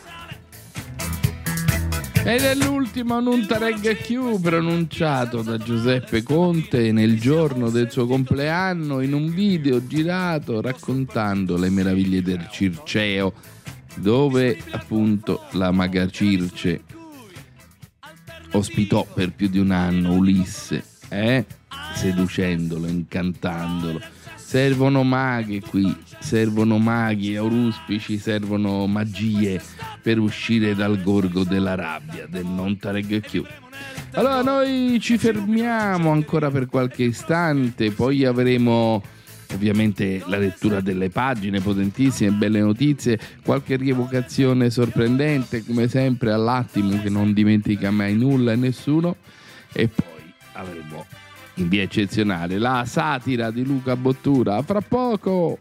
Ed 2.23 2.41
è 2.43 2.55
l'ultimo 2.55 3.19
Nuntareg 3.19 3.97
Q 3.97 4.39
pronunciato 4.39 5.41
da 5.41 5.57
Giuseppe 5.57 6.23
Conte 6.23 6.91
nel 6.91 7.19
giorno 7.19 7.69
del 7.69 7.91
suo 7.91 8.05
compleanno 8.05 9.01
in 9.01 9.13
un 9.13 9.33
video 9.33 9.85
girato 9.85 10.61
raccontando 10.61 11.57
le 11.57 11.69
meraviglie 11.69 12.21
del 12.21 12.47
Circeo, 12.49 13.33
dove 13.95 14.57
appunto 14.69 15.45
la 15.53 15.71
maga 15.71 16.07
Circe 16.07 16.90
ospitò 18.51 19.05
per 19.13 19.31
più 19.31 19.47
di 19.47 19.59
un 19.59 19.71
anno 19.71 20.13
Ulisse, 20.13 20.83
eh? 21.09 21.45
seducendolo, 21.93 22.87
incantandolo. 22.87 23.99
Servono 24.35 25.03
maghe 25.03 25.61
qui, 25.61 25.95
servono 26.19 26.77
maghi, 26.77 27.37
auruspici, 27.37 28.17
servono 28.17 28.85
magie 28.85 29.61
per 30.01 30.19
uscire 30.19 30.75
dal 30.75 31.01
gorgo 31.01 31.43
della 31.43 31.75
rabbia 31.75 32.27
del 32.27 32.45
non 32.45 32.77
Tareg 32.77 33.21
Q. 33.21 33.43
Allora 34.11 34.41
noi 34.41 34.99
ci 34.99 35.17
fermiamo 35.17 36.11
ancora 36.11 36.51
per 36.51 36.65
qualche 36.65 37.03
istante, 37.03 37.91
poi 37.91 38.25
avremo 38.25 39.01
ovviamente 39.55 40.23
la 40.25 40.37
lettura 40.37 40.81
delle 40.81 41.09
pagine 41.09 41.59
potentissime, 41.59 42.31
belle 42.31 42.59
notizie, 42.59 43.19
qualche 43.43 43.75
rievocazione 43.75 44.69
sorprendente 44.69 45.63
come 45.65 45.87
sempre 45.87 46.31
all'attimo 46.31 47.01
che 47.01 47.09
non 47.09 47.33
dimentica 47.33 47.91
mai 47.91 48.15
nulla 48.15 48.51
e 48.51 48.55
nessuno 48.55 49.17
e 49.73 49.87
poi 49.87 50.33
avremo 50.53 51.05
in 51.55 51.67
via 51.67 51.83
eccezionale 51.83 52.57
la 52.57 52.83
satira 52.85 53.51
di 53.51 53.65
Luca 53.65 53.95
Bottura. 53.95 54.61
Fra 54.61 54.81
poco! 54.81 55.59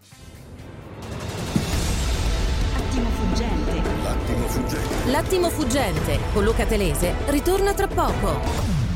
Attimo 2.74 3.09
fuggente. 3.11 3.82
L'attimo 4.03 4.47
fuggente. 4.47 5.11
L'attimo 5.11 5.49
fuggente 5.49 6.18
con 6.32 6.45
Luca 6.45 6.64
Telese 6.64 7.14
ritorna 7.26 7.74
tra 7.74 7.86
poco. 7.86 8.89